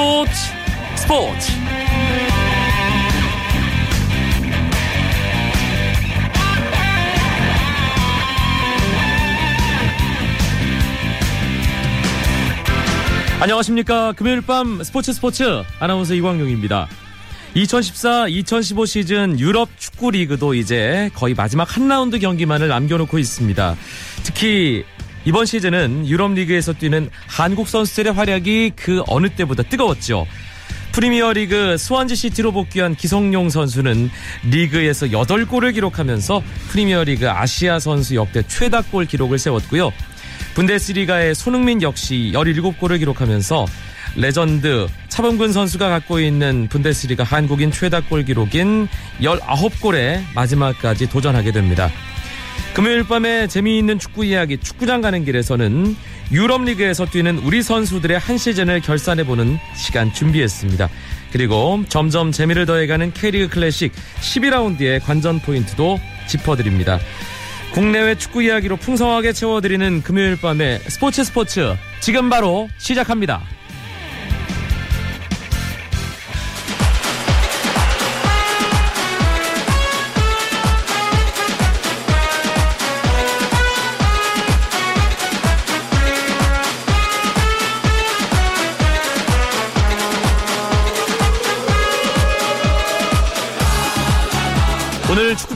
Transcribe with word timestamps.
스포츠 0.00 0.32
스포츠. 0.96 1.52
안녕하십니까. 13.42 14.12
금요일 14.12 14.40
밤 14.40 14.82
스포츠 14.82 15.12
스포츠 15.12 15.62
아나운서 15.78 16.14
이광용입니다. 16.14 16.88
2014-2015 17.56 18.86
시즌 18.86 19.38
유럽 19.38 19.68
축구 19.76 20.12
리그도 20.12 20.54
이제 20.54 21.10
거의 21.14 21.34
마지막 21.34 21.76
한 21.76 21.88
라운드 21.88 22.18
경기만을 22.18 22.68
남겨놓고 22.68 23.18
있습니다. 23.18 23.76
특히 24.24 24.84
이번 25.24 25.46
시즌은 25.46 26.06
유럽 26.08 26.32
리그에서 26.32 26.72
뛰는 26.72 27.10
한국 27.26 27.68
선수들의 27.68 28.12
활약이 28.12 28.72
그 28.76 29.02
어느 29.06 29.28
때보다 29.28 29.62
뜨거웠죠. 29.62 30.26
프리미어리그 30.92 31.76
스완지 31.76 32.16
시티로 32.16 32.52
복귀한 32.52 32.94
기성용 32.96 33.50
선수는 33.50 34.10
리그에서 34.50 35.06
8골을 35.06 35.74
기록하면서 35.74 36.42
프리미어리그 36.68 37.30
아시아 37.30 37.78
선수 37.78 38.16
역대 38.16 38.42
최다골 38.42 39.06
기록을 39.06 39.38
세웠고요. 39.38 39.92
분데스리가의 40.54 41.34
손흥민 41.34 41.80
역시 41.82 42.32
17골을 42.34 42.98
기록하면서 42.98 43.66
레전드 44.16 44.88
차범근 45.08 45.52
선수가 45.52 45.88
갖고 45.88 46.18
있는 46.18 46.66
분데스리가 46.68 47.22
한국인 47.22 47.70
최다골 47.70 48.24
기록인 48.24 48.88
19골에 49.20 50.22
마지막까지 50.34 51.08
도전하게 51.08 51.52
됩니다. 51.52 51.88
금요일 52.74 53.04
밤에 53.04 53.46
재미있는 53.46 53.98
축구 53.98 54.24
이야기 54.24 54.56
축구장 54.56 55.00
가는 55.00 55.24
길에서는 55.24 55.96
유럽 56.32 56.62
리그에서 56.64 57.06
뛰는 57.06 57.38
우리 57.38 57.62
선수들의 57.62 58.18
한 58.18 58.38
시즌을 58.38 58.80
결산해보는 58.80 59.58
시간 59.74 60.12
준비했습니다. 60.12 60.88
그리고 61.32 61.82
점점 61.88 62.32
재미를 62.32 62.66
더해가는 62.66 63.12
K리그 63.12 63.48
클래식 63.48 63.92
12라운드의 64.20 65.02
관전 65.04 65.40
포인트도 65.40 65.98
짚어드립니다. 66.28 67.00
국내외 67.72 68.14
축구 68.16 68.42
이야기로 68.42 68.76
풍성하게 68.76 69.32
채워드리는 69.32 70.02
금요일 70.02 70.40
밤의 70.40 70.80
스포츠 70.88 71.22
스포츠 71.24 71.76
지금 72.00 72.28
바로 72.28 72.68
시작합니다. 72.78 73.42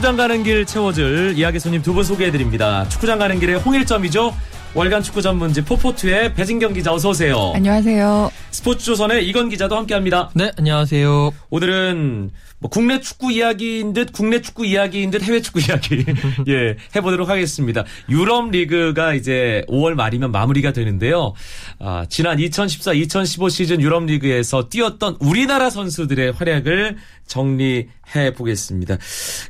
축구장 0.05 0.17
가는 0.17 0.43
길 0.43 0.67
채워줄 0.67 1.33
이야기 1.35 1.59
손님 1.59 1.81
두 1.81 1.95
분 1.95 2.03
소개해드립니다. 2.03 2.87
축구장 2.89 3.17
가는 3.17 3.39
길의 3.39 3.55
홍일점이죠. 3.55 4.35
월간 4.75 5.03
축구 5.03 5.21
전문지 5.21 5.63
포포투의 5.63 6.33
배진경 6.33 6.73
기자 6.73 6.93
어서 6.93 7.09
오세요. 7.11 7.53
안녕하세요. 7.55 8.29
스포츠조선의 8.51 9.25
이건 9.25 9.47
기자도 9.47 9.73
함께합니다. 9.77 10.31
네, 10.33 10.51
안녕하세요. 10.57 11.31
오늘은 11.49 12.31
뭐 12.59 12.69
국내 12.69 12.99
축구 12.99 13.31
이야기인 13.31 13.93
듯 13.93 14.11
국내 14.11 14.41
축구 14.41 14.65
이야기인 14.65 15.11
듯 15.11 15.23
해외 15.23 15.41
축구 15.41 15.61
이야기 15.63 16.03
예 16.49 16.75
해보도록 16.93 17.29
하겠습니다. 17.29 17.85
유럽 18.09 18.51
리그가 18.51 19.13
이제 19.13 19.63
5월 19.69 19.93
말이면 19.93 20.33
마무리가 20.33 20.73
되는데요. 20.73 21.33
아, 21.79 22.05
지난 22.09 22.37
2014-2015 22.37 23.49
시즌 23.49 23.79
유럽 23.79 24.03
리그에서 24.03 24.67
뛰었던 24.67 25.15
우리나라 25.21 25.69
선수들의 25.69 26.33
활약을 26.33 26.97
정리해 27.27 28.33
보겠습니다. 28.35 28.97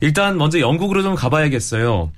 일단 0.02 0.38
먼저 0.38 0.60
영국으로 0.60 1.02
좀 1.02 1.16
가봐야겠어요. 1.16 2.12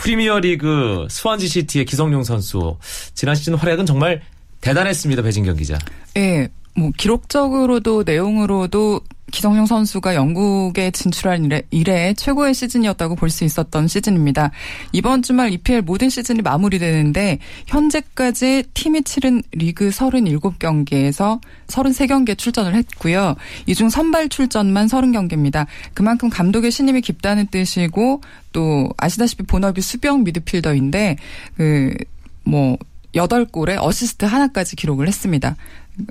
프리미어리그 0.00 1.06
스완지 1.10 1.46
시티의 1.46 1.84
기성용 1.84 2.24
선수 2.24 2.78
지난 3.14 3.34
시즌 3.34 3.54
활약은 3.54 3.84
정말 3.84 4.22
대단했습니다. 4.62 5.22
배진경 5.22 5.56
기자. 5.56 5.78
예, 6.16 6.48
뭐 6.80 6.90
기록적으로도 6.96 8.04
내용으로도 8.06 9.02
기성용 9.30 9.66
선수가 9.66 10.16
영국에 10.16 10.90
진출한 10.90 11.44
이래, 11.44 11.62
이래 11.70 12.14
최고의 12.14 12.52
시즌이었다고 12.52 13.14
볼 13.14 13.30
수 13.30 13.44
있었던 13.44 13.86
시즌입니다. 13.86 14.50
이번 14.92 15.22
주말 15.22 15.52
EPL 15.52 15.82
모든 15.82 16.08
시즌이 16.08 16.42
마무리되는데 16.42 17.38
현재까지 17.66 18.64
팀이 18.74 19.02
치른 19.02 19.42
리그 19.52 19.90
37경기에서 19.90 21.38
33경기에 21.68 22.36
출전을 22.36 22.74
했고요. 22.74 23.36
이 23.66 23.74
중 23.74 23.88
선발 23.88 24.30
출전만 24.30 24.88
30경기입니다. 24.88 25.66
그만큼 25.94 26.28
감독의 26.28 26.72
신임이 26.72 27.00
깊다는 27.02 27.46
뜻이고 27.48 28.22
또 28.52 28.88
아시다시피 28.96 29.44
본업이 29.44 29.80
수비형 29.80 30.24
미드필더인데 30.24 31.18
그뭐 31.56 32.78
8골에 33.14 33.76
어시스트 33.80 34.24
하나까지 34.24 34.76
기록을 34.76 35.06
했습니다. 35.06 35.56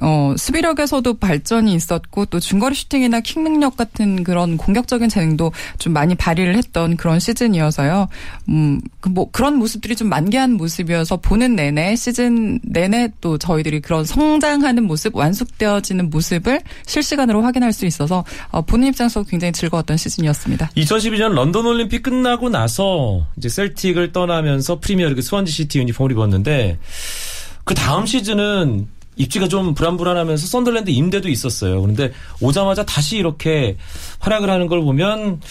어, 0.02 0.34
수비력에서도 0.38 1.16
발전이 1.16 1.74
있었고 1.74 2.26
또 2.26 2.40
중거리 2.40 2.76
슈팅이나 2.76 3.20
킥 3.22 3.40
능력 3.40 3.78
같은 3.78 4.24
그런 4.24 4.58
공격적인 4.58 5.10
재능도 5.10 5.52
좀 5.78 5.94
많이 5.94 6.16
발휘를 6.16 6.56
했던 6.56 6.98
그런 6.98 7.20
시즌이어서요. 7.20 8.08
음, 8.50 8.82
그뭐 9.02 9.30
그런 9.32 9.58
모습들이 9.58 9.96
좀 9.96 10.10
만개한 10.10 10.54
모습이어서 10.54 11.18
보는 11.18 11.56
내내 11.56 11.96
시즌 11.96 12.60
내내 12.64 13.10
또 13.22 13.38
저희들이 13.38 13.82
그런 13.82 14.06
성장하는 14.06 14.84
모습, 14.84 15.16
완숙되어지는 15.16 16.10
모습을 16.10 16.62
실시간으로 16.86 17.42
확인할 17.42 17.74
수 17.74 17.86
있어서 17.86 18.24
어, 18.50 18.62
보는 18.62 18.88
입장에서 18.88 19.24
굉장히 19.24 19.52
즐거웠던 19.54 19.98
시즌이었습니다. 19.98 20.72
2012년 20.76 21.34
런던 21.34 21.66
올림픽 21.66 22.04
끝나고 22.04 22.50
나서 22.50 23.26
이제 23.38 23.50
셀틱을 23.50 24.12
떠나면서 24.12 24.80
프리미어리그 24.80 25.22
스완지 25.22 25.52
시티 25.52 25.80
유니폼을 25.80 26.12
입었는데 26.12 26.80
그 27.64 27.76
다음 27.76 28.06
시즌은 28.06 28.88
입지가 29.16 29.48
좀 29.48 29.74
불안불안하면서 29.74 30.48
선덜랜드 30.48 30.90
임대도 30.90 31.30
있었어요. 31.30 31.82
그런데 31.82 32.12
오자마자 32.40 32.86
다시 32.86 33.18
이렇게 33.18 33.76
활약을 34.20 34.50
하는 34.50 34.68
걸 34.68 34.82
보면 34.82 35.42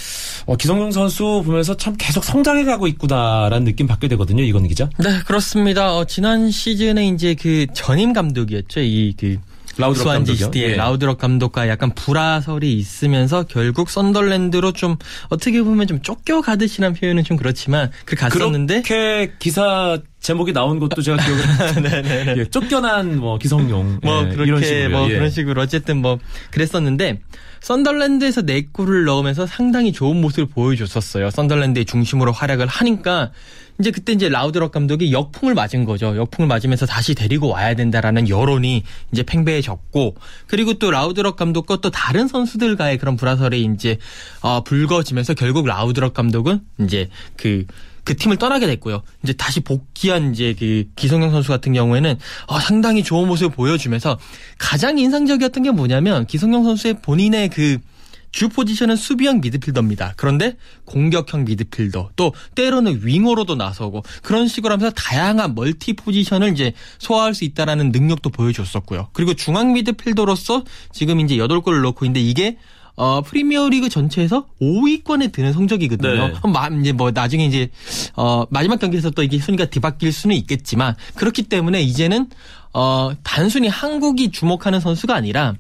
어, 0.47 0.57
기성용 0.57 0.91
선수 0.91 1.43
보면서 1.45 1.77
참 1.77 1.95
계속 1.99 2.25
성장해 2.25 2.65
가고 2.65 2.87
있구나라는 2.87 3.65
느낌 3.65 3.87
받게 3.87 4.09
되거든요. 4.09 4.43
이건 4.43 4.67
기자. 4.69 4.89
네, 4.99 5.21
그렇습니다. 5.27 5.95
어, 5.95 6.05
지난 6.05 6.51
시즌에 6.51 7.09
이제 7.09 7.35
그 7.35 7.67
전임 7.75 8.13
감독이었죠. 8.13 8.81
이그 8.81 9.39
라우드럭 9.79 10.03
수완지 10.03 10.37
시티의 10.37 10.73
예. 10.73 10.77
라우드럭 10.77 11.19
감독과 11.19 11.69
약간 11.69 11.95
불화설이 11.95 12.73
있으면서 12.75 13.45
결국 13.45 13.91
썬덜랜드로 13.91 14.73
좀 14.73 14.97
어떻게 15.29 15.63
보면 15.63 15.87
좀 15.87 16.03
쫓겨가듯이란 16.03 16.95
표현은 16.95 17.25
좀 17.25 17.37
그렇지만 17.37 17.91
그 18.05 18.17
갔었는데 18.17 18.83
그렇게 18.83 19.33
기사 19.39 19.99
제목이 20.21 20.53
나온 20.53 20.79
것도 20.79 21.01
제가 21.01 21.17
기억을 21.17 21.43
네 21.83 22.35
예, 22.39 22.45
쫓겨난 22.45 23.19
뭐 23.19 23.39
기성용 23.39 24.01
뭐 24.03 24.25
예, 24.25 24.29
그렇게 24.29 24.49
이런 24.49 24.63
식으로 24.63 24.91
뭐 24.91 25.11
예. 25.11 25.15
그런 25.15 25.31
식으로 25.31 25.63
어쨌든 25.63 25.99
뭐 25.99 26.19
그랬었는데 26.51 27.21
썬덜랜드에서 27.61 28.43
네 28.43 28.67
골을 28.71 29.05
넣으면서 29.05 29.47
상당히 29.47 29.93
좋은 29.93 30.21
모습을 30.21 30.47
보여줬었어요. 30.47 31.31
썬덜랜드의 31.31 31.87
중심으로 31.87 32.33
활약을 32.33 32.67
하니까 32.67 33.33
이제 33.81 33.93
그때 33.93 34.13
이제 34.13 34.29
라우드럭 34.29 34.73
감독이 34.73 35.13
역풍을 35.13 35.55
맞은 35.55 35.85
거죠. 35.85 36.17
역풍을 36.17 36.49
맞으면서 36.49 36.85
다시 36.85 37.15
데리고 37.15 37.49
와야 37.49 37.75
된다라는 37.75 38.29
여론이 38.29 38.83
이제 39.13 39.23
팽배해졌고 39.23 40.17
그리고 40.49 40.75
또 40.75 40.91
라우드럭 40.91 41.37
감독과 41.37 41.81
또 41.81 41.91
다른 41.91 42.27
선수들과의 42.27 42.99
그런 42.99 43.17
불화설이 43.17 43.63
이제 43.75 43.99
어, 44.41 44.65
불거지면서 44.65 45.35
결국 45.35 45.67
라우드럭 45.67 46.13
감독은 46.13 46.61
이제 46.81 47.09
그 47.37 47.67
그 48.09 48.17
팀을 48.17 48.39
떠나게 48.39 48.67
됐고요. 48.67 49.03
이제 49.23 49.35
다시 49.35 49.61
복귀한 49.61 50.33
이제 50.33 50.55
그 50.59 50.87
기성용 50.97 51.31
선수 51.31 51.51
같은 51.51 51.75
경우에는 51.75 52.19
어, 52.47 52.59
상당히 52.59 53.03
좋은 53.05 53.29
모습을 53.29 53.55
보여주면서 53.55 54.19
가장 54.57 54.99
인상적이었던 54.99 55.63
게 55.63 55.71
뭐냐면 55.71 56.27
기성용 56.27 56.65
선수의 56.65 57.03
본인의 57.03 57.51
그 57.51 57.79
주 58.31 58.49
포지션은 58.49 58.97
수비형 58.97 59.41
미드필더입니다. 59.41 60.15
그런데 60.17 60.57
공격형 60.85 61.45
미드필더 61.45 62.11
또 62.17 62.33
때로는 62.55 63.01
윙어로도 63.05 63.55
나서고 63.55 64.03
그런 64.23 64.49
식으로 64.49 64.75
하면서 64.75 64.95
다양한 64.95 65.55
멀티 65.55 65.95
포지션을 65.95 66.53
이제 66.53 66.73
소화할 66.99 67.35
수 67.35 67.45
있다라는 67.45 67.91
능력도 67.91 68.31
보여줬었고요. 68.31 69.09
그리고 69.13 69.35
중앙 69.35 69.73
미드필더로서 69.73 70.65
지금 70.93 71.21
이제 71.21 71.37
8골을 71.37 71.83
넣고 71.83 72.05
있는데 72.05 72.21
이게 72.21 72.59
어, 72.99 73.23
프리미어리그 73.23 73.89
전체에서 73.89 74.47
5위권에 74.61 75.31
드는 75.33 75.53
성적이거든요. 75.53 76.29
네. 76.29 76.81
이제 76.81 76.93
뭐 76.93 77.13
나중에 77.13 77.47
이제 77.47 77.71
어, 78.15 78.45
마지막 78.51 78.81
경기에서 78.81 79.11
또 79.11 79.23
이게 79.23 79.39
순위가 79.39 79.67
뒤바뀔 79.67 80.13
수는 80.13 80.35
있겠지만 80.35 80.97
그렇기 81.15 81.45
때문에 81.45 81.81
이제는 81.81 82.29
어, 82.75 83.13
단순히 83.23 83.69
한국이 83.69 84.33
주목하는 84.33 84.81
선수가 84.81 85.15
아니라 85.15 85.55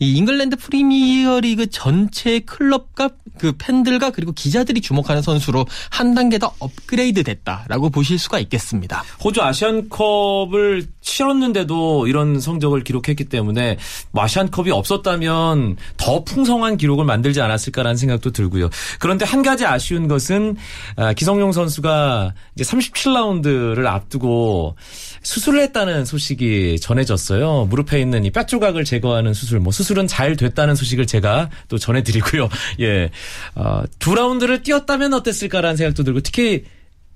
이 0.00 0.14
잉글랜드 0.16 0.56
프리미어리그 0.56 1.68
전체 1.70 2.40
클럽과 2.40 3.10
그 3.38 3.52
팬들과 3.56 4.10
그리고 4.10 4.32
기자들이 4.32 4.80
주목하는 4.80 5.22
선수로 5.22 5.66
한 5.90 6.14
단계 6.14 6.38
더 6.38 6.52
업그레이드 6.58 7.22
됐다라고 7.22 7.90
보실 7.90 8.18
수가 8.18 8.38
있겠습니다. 8.40 9.04
호주 9.22 9.42
아시안컵을 9.42 10.86
치렀는데도 11.00 12.06
이런 12.06 12.40
성적을 12.40 12.82
기록했기 12.82 13.24
때문에 13.26 13.76
뭐 14.10 14.24
아시안컵이 14.24 14.70
없었다면 14.70 15.76
더 15.96 16.24
풍성한 16.24 16.76
기록을 16.76 17.04
만들지 17.04 17.40
않았을까라는 17.40 17.96
생각도 17.96 18.30
들고요. 18.30 18.70
그런데 18.98 19.24
한 19.24 19.42
가지 19.42 19.64
아쉬운 19.66 20.08
것은 20.08 20.56
아, 20.96 21.12
기성용 21.12 21.52
선수가 21.52 22.32
이제 22.54 22.64
37라운드를 22.64 23.86
앞두고 23.86 24.76
수술을 25.22 25.60
했다는 25.62 26.04
소식이 26.04 26.78
전해졌어요. 26.80 27.66
무릎에 27.68 28.00
있는 28.00 28.24
이 28.24 28.30
뼈 28.30 28.46
조각을 28.46 28.84
제거하는 28.84 29.34
수술, 29.34 29.58
뭐 29.60 29.72
수술 29.72 29.89
은 29.98 30.06
잘 30.06 30.36
됐다는 30.36 30.74
소식을 30.74 31.06
제가 31.06 31.50
또 31.68 31.78
전해드리고요. 31.78 32.48
예, 32.80 33.10
어, 33.54 33.82
두 33.98 34.14
라운드를 34.14 34.62
뛰었다면 34.62 35.14
어땠을까라는 35.14 35.76
생각도 35.76 36.04
들고 36.04 36.20
특히 36.20 36.64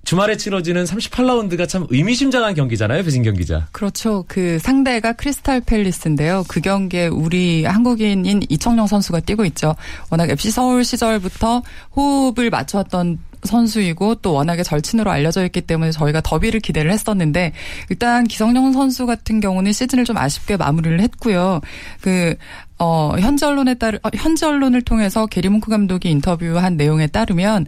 주말에 0.05 0.37
치러지는 0.37 0.85
38라운드가 0.85 1.67
참 1.67 1.87
의미심장한 1.89 2.55
경기잖아요, 2.55 3.03
배진경 3.05 3.35
기자. 3.35 3.67
그렇죠. 3.73 4.25
그 4.29 4.59
상대가 4.59 5.15
크리스탈 5.15 5.63
팰리스인데요. 5.63 6.45
그 6.47 6.61
경기에 6.61 7.07
우리 7.07 7.65
한국인인 7.65 8.43
이청용 8.49 8.87
선수가 8.87 9.21
뛰고 9.21 9.45
있죠. 9.47 9.75
워낙 10.11 10.29
FC 10.29 10.51
서울 10.51 10.85
시절부터 10.85 11.63
호흡을 11.97 12.51
맞춰왔던 12.51 13.19
선수이고 13.45 14.17
또 14.17 14.33
워낙에 14.33 14.63
절친으로 14.63 15.11
알려져 15.11 15.45
있기 15.45 15.63
때문에 15.63 15.91
저희가 15.91 16.21
더비를 16.21 16.61
기대를 16.61 16.91
했었는데 16.91 17.53
일단 17.91 18.25
기성용 18.25 18.73
선수 18.73 19.07
같은 19.07 19.41
경우는 19.41 19.73
시즌을 19.73 20.05
좀 20.05 20.17
아쉽게 20.17 20.57
마무리를 20.57 21.01
했고요. 21.01 21.61
그 22.01 22.35
어, 22.79 23.15
현지 23.19 23.45
언론에 23.45 23.75
따르, 23.75 23.99
어, 24.03 24.11
현지 24.15 24.45
언론을 24.45 24.83
통해서 24.83 25.27
게리 25.27 25.49
몽크 25.49 25.71
감독이 25.71 26.11
인터뷰한 26.11 26.77
내용에 26.77 27.07
따르면 27.07 27.67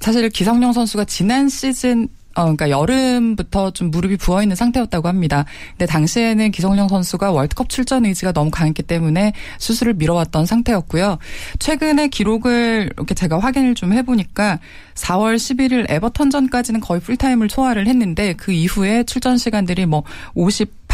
사실 0.00 0.28
기성용 0.28 0.72
선수가 0.72 1.04
지난 1.06 1.48
시즌 1.48 2.08
어, 2.34 2.42
그러니까 2.42 2.70
여름부터 2.70 3.70
좀 3.70 3.90
무릎이 3.90 4.16
부어 4.16 4.42
있는 4.42 4.56
상태였다고 4.56 5.08
합니다. 5.08 5.44
근데 5.70 5.86
당시에는 5.86 6.50
기성용 6.50 6.88
선수가 6.88 7.30
월드컵 7.30 7.68
출전 7.68 8.04
의지가 8.04 8.32
너무 8.32 8.50
강했기 8.50 8.82
때문에 8.82 9.32
수술을 9.58 9.94
미뤄왔던 9.94 10.46
상태였고요. 10.46 11.18
최근에 11.58 12.08
기록을 12.08 12.90
이렇게 12.94 13.14
제가 13.14 13.38
확인을 13.38 13.74
좀 13.74 13.92
해보니까 13.92 14.58
4월 14.94 15.36
11일 15.36 15.90
에버턴전까지는 15.90 16.80
거의 16.80 17.00
풀타임을 17.00 17.50
소화를 17.50 17.86
했는데 17.86 18.34
그 18.34 18.52
이후에 18.52 19.04
출전 19.04 19.38
시간들이 19.38 19.86
뭐 19.86 20.02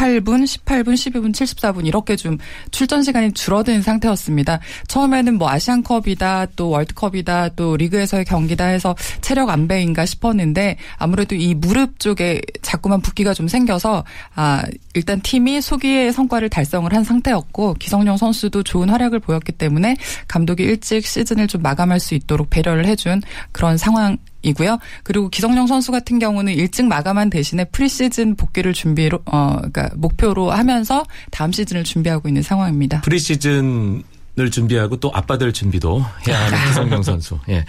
58분, 0.00 0.44
18분, 0.44 0.94
12분, 0.94 1.32
74분 1.32 1.86
이렇게 1.86 2.16
좀 2.16 2.38
출전 2.70 3.02
시간이 3.02 3.32
줄어든 3.32 3.82
상태였습니다. 3.82 4.60
처음에는 4.88 5.36
뭐 5.36 5.50
아시안컵이다, 5.50 6.46
또 6.56 6.70
월드컵이다, 6.70 7.50
또 7.50 7.76
리그에서의 7.76 8.24
경기다 8.24 8.64
해서 8.64 8.96
체력 9.20 9.50
안배인가 9.50 10.06
싶었는데 10.06 10.78
아무래도 10.96 11.34
이 11.34 11.54
무릎 11.54 12.00
쪽에 12.00 12.40
자꾸만 12.62 13.02
붓기가 13.02 13.34
좀 13.34 13.48
생겨서 13.48 14.04
아 14.34 14.62
일단 14.94 15.20
팀이 15.20 15.60
소기의 15.60 16.12
성과를 16.12 16.48
달성을 16.48 16.90
한 16.92 17.04
상태였고 17.04 17.74
기성용 17.74 18.16
선수도 18.16 18.62
좋은 18.62 18.88
활약을 18.88 19.20
보였기 19.20 19.52
때문에 19.52 19.96
감독이 20.28 20.62
일찍 20.62 21.06
시즌을 21.06 21.46
좀 21.46 21.62
마감할 21.62 22.00
수 22.00 22.14
있도록 22.14 22.48
배려를 22.48 22.86
해준 22.86 23.20
그런 23.52 23.76
상황. 23.76 24.16
상황이고요. 24.40 24.78
그리고 25.02 25.28
기성용 25.28 25.66
선수 25.66 25.92
같은 25.92 26.18
경우는 26.18 26.54
일찍 26.54 26.86
마감한 26.86 27.30
대신에 27.30 27.64
프리시즌 27.64 28.36
복귀를 28.36 28.72
준비로 28.72 29.20
어 29.26 29.56
그러니까 29.56 29.90
목표로 29.96 30.50
하면서 30.50 31.04
다음 31.30 31.52
시즌을 31.52 31.84
준비하고 31.84 32.28
있는 32.28 32.42
상황입니다. 32.42 33.02
프리시즌을 33.02 34.50
준비하고 34.50 34.96
또 34.96 35.10
아빠들 35.14 35.52
준비도 35.52 36.04
해야 36.26 36.40
하는 36.46 36.58
기성용 36.68 37.02
선수. 37.02 37.38
예. 37.48 37.64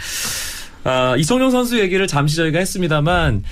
아, 0.84 1.16
이성용 1.16 1.52
선수 1.52 1.80
얘기를 1.80 2.08
잠시 2.08 2.38
저희가 2.38 2.60
했습니다만 2.60 3.44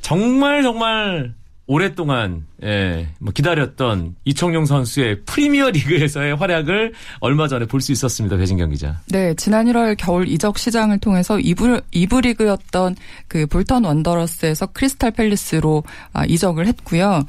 정말 0.00 0.62
정말 0.62 1.34
오랫동안 1.70 2.46
예, 2.64 3.08
뭐 3.20 3.30
기다렸던 3.32 4.16
이청용 4.24 4.64
선수의 4.64 5.20
프리미어 5.26 5.68
리그에서의 5.70 6.34
활약을 6.34 6.94
얼마 7.20 7.46
전에 7.46 7.66
볼 7.66 7.82
수 7.82 7.92
있었습니다. 7.92 8.36
배진경 8.38 8.70
기자. 8.70 8.98
네, 9.10 9.34
지난 9.34 9.66
1월 9.66 9.94
겨울 9.98 10.26
이적 10.26 10.58
시장을 10.58 10.98
통해서 10.98 11.38
이부, 11.38 11.80
이부 11.92 12.22
리그였던 12.22 12.96
그 13.28 13.46
볼턴 13.46 13.84
원더러스에서 13.84 14.66
크리스탈 14.72 15.10
팰리스로 15.12 15.84
아, 16.14 16.24
이적을 16.24 16.66
했고요. 16.66 17.24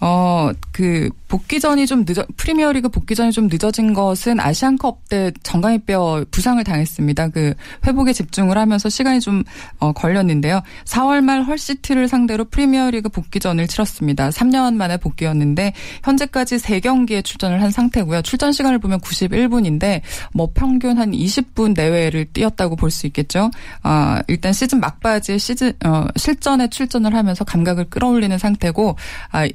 어, 0.00 0.50
그, 0.72 1.10
복귀전이 1.28 1.86
좀 1.86 2.04
늦어, 2.06 2.24
프리미어리그 2.36 2.88
복귀전이 2.88 3.32
좀 3.32 3.46
늦어진 3.48 3.94
것은 3.94 4.40
아시안컵 4.40 5.08
때 5.08 5.30
정강이뼈 5.42 6.26
부상을 6.30 6.62
당했습니다. 6.64 7.28
그, 7.28 7.54
회복에 7.86 8.12
집중을 8.12 8.58
하면서 8.58 8.88
시간이 8.88 9.20
좀, 9.20 9.44
어, 9.78 9.92
걸렸는데요. 9.92 10.62
4월 10.84 11.22
말 11.22 11.42
헐시티를 11.42 12.08
상대로 12.08 12.44
프리미어리그 12.44 13.08
복귀전을 13.10 13.66
치렀습니다. 13.66 14.30
3년 14.30 14.74
만에 14.74 14.96
복귀였는데, 14.96 15.72
현재까지 16.02 16.56
3경기에 16.56 17.24
출전을 17.24 17.62
한 17.62 17.70
상태고요. 17.70 18.22
출전 18.22 18.52
시간을 18.52 18.78
보면 18.78 19.00
91분인데, 19.00 20.00
뭐 20.32 20.50
평균 20.52 20.98
한 20.98 21.12
20분 21.12 21.74
내외를 21.74 22.26
뛰었다고 22.32 22.76
볼 22.76 22.90
수 22.90 23.06
있겠죠. 23.06 23.50
아, 23.82 24.20
일단 24.26 24.52
시즌 24.52 24.80
막바지에 24.80 25.38
시즌, 25.38 25.72
어, 25.84 26.06
실전에 26.16 26.68
출전을 26.68 27.14
하면서 27.14 27.44
감각을 27.44 27.88
끌어올리는 27.88 28.36
상태고, 28.36 28.96
아, 29.30 29.46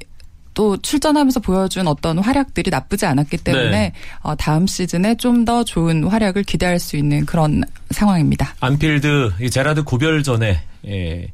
또 0.56 0.78
출전하면서 0.78 1.42
보여준 1.42 1.88
어떤 1.88 2.18
활약들이 2.18 2.72
나쁘지 2.72 3.06
않았기 3.06 3.38
때문에 3.38 3.70
네. 3.70 3.94
어, 4.22 4.36
다음 4.36 4.66
시즌에 4.66 5.16
좀 5.16 5.46
더 5.46 5.64
좋은 5.64 6.06
활약을 6.06 6.44
기대할 6.44 6.80
수 6.80 6.98
있는 6.98 7.26
그런 7.26 7.64
상황입니다. 7.92 8.56
안필드 8.62 9.50
제라드 9.52 9.84
고별 9.84 10.24
전에 10.24 10.62
예. 10.88 11.28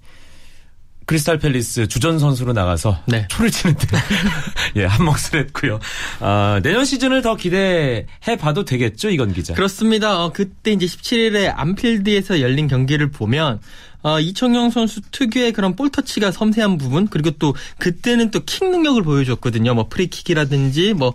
크리스탈 1.06 1.40
팰리스 1.40 1.88
주전 1.88 2.20
선수로 2.20 2.54
나가서 2.54 3.00
네. 3.08 3.26
초를 3.30 3.52
치는데 3.52 3.88
예, 4.78 4.86
한 4.86 5.06
몫을 5.06 5.46
했고요. 5.46 5.80
아, 6.20 6.60
내년 6.64 6.86
시즌을 6.86 7.22
더 7.22 7.36
기대해 7.36 8.06
봐도 8.40 8.66
되겠죠, 8.66 9.10
이건 9.10 9.34
기자. 9.34 9.54
그렇습니다. 9.54 10.24
어, 10.24 10.32
그때 10.32 10.72
이제 10.72 10.86
17일에 10.86 11.52
안필드에서 11.56 12.40
열린 12.42 12.68
경기를 12.68 13.12
보면 13.12 13.60
어, 14.04 14.20
이청용 14.20 14.70
선수 14.70 15.02
특유의 15.12 15.54
그런 15.54 15.76
볼터치가 15.76 16.32
섬세한 16.32 16.78
부분 16.78 17.08
그리고 17.08 17.32
또 17.32 17.56
그때는 17.78 18.32
또 18.32 18.42
킥 18.46 18.70
능력을 18.70 19.02
보여줬거든요. 19.04 19.74
뭐 19.74 19.88
프리킥이라든지 19.88 20.94
뭐 20.94 21.14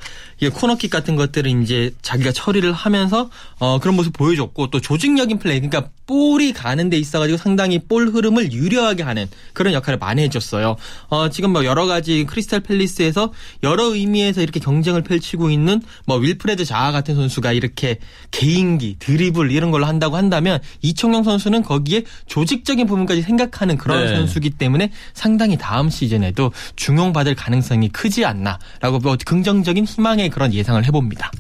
코너킥 0.55 0.91
같은 0.91 1.17
것들을 1.17 1.63
이제 1.63 1.93
자기가 2.03 2.33
처리를 2.33 2.73
하면서 2.73 3.31
어, 3.59 3.79
그런 3.79 3.97
모습 3.97 4.13
보여줬고 4.13 4.71
또 4.71 4.81
조직적인 4.81 5.39
플레이 5.39 5.61
그러니까 5.61 5.91
볼이 6.07 6.53
가는 6.53 6.89
데 6.89 6.97
있어가지고 6.97 7.37
상당히 7.37 7.81
볼 7.81 8.09
흐름을 8.09 8.53
유려하게 8.53 9.03
하는 9.03 9.27
그런 9.53 9.75
역할을 9.75 9.99
많이 9.99 10.23
해줬어요. 10.23 10.77
어, 11.09 11.29
지금 11.31 11.51
뭐 11.51 11.65
여러 11.65 11.87
가지 11.87 12.25
크리스탈 12.29 12.61
팰리스에서 12.61 13.33
여러 13.65 13.93
의미에서 13.93 14.41
이렇게 14.41 14.61
경쟁을 14.61 15.03
펼치고 15.03 15.51
있는 15.51 15.83
뭐 16.07 16.17
윌프레드 16.19 16.65
자하 16.65 16.93
같은 16.93 17.17
선수가 17.17 17.53
이렇게 17.53 17.99
개인기, 18.31 18.97
드리블 19.01 19.51
이런 19.51 19.71
걸로 19.73 19.87
한다고 19.87 20.17
한다면 20.17 20.61
이청용 20.83 21.25
선수는 21.25 21.63
거기에 21.63 22.05
조직적인 22.27 22.87
부분까지 22.87 23.23
생각하는 23.23 23.77
그런 23.77 24.05
네. 24.05 24.15
선수기 24.17 24.51
때문에 24.51 24.91
상당히 25.15 25.57
다음 25.57 25.89
시즌에도 25.89 26.53
중용받을 26.77 27.35
가능성이 27.35 27.89
크지 27.89 28.25
않나라고 28.25 28.99
뭐 29.03 29.17
긍정적인 29.25 29.85
희망의 29.85 30.29
그런 30.29 30.53
예상을 30.53 30.85
해봅니다. 30.85 31.31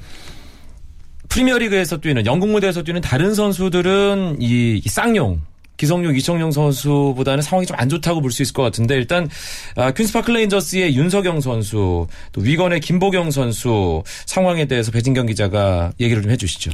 프리미어리그에서 1.28 1.98
뛰는 1.98 2.24
영국 2.26 2.48
무대에서 2.50 2.82
뛰는 2.82 3.00
다른 3.00 3.34
선수들은 3.34 4.38
이, 4.40 4.80
이 4.82 4.88
쌍용 4.88 5.40
기성용, 5.76 6.16
이청용 6.16 6.52
선수보다는 6.52 7.42
상황이 7.42 7.66
좀 7.66 7.76
안 7.78 7.90
좋다고 7.90 8.22
볼 8.22 8.30
수 8.30 8.40
있을 8.42 8.54
것 8.54 8.62
같은데 8.62 8.94
일단 8.96 9.28
아, 9.74 9.90
퀸스파크 9.90 10.30
레인저스의 10.30 10.96
윤석영 10.96 11.42
선수, 11.42 12.06
또 12.32 12.40
위건의 12.40 12.80
김보경 12.80 13.30
선수 13.30 14.02
상황에 14.24 14.64
대해서 14.64 14.90
배진경 14.90 15.26
기자가 15.26 15.92
얘기를 16.00 16.22
좀 16.22 16.30
해주시죠. 16.30 16.70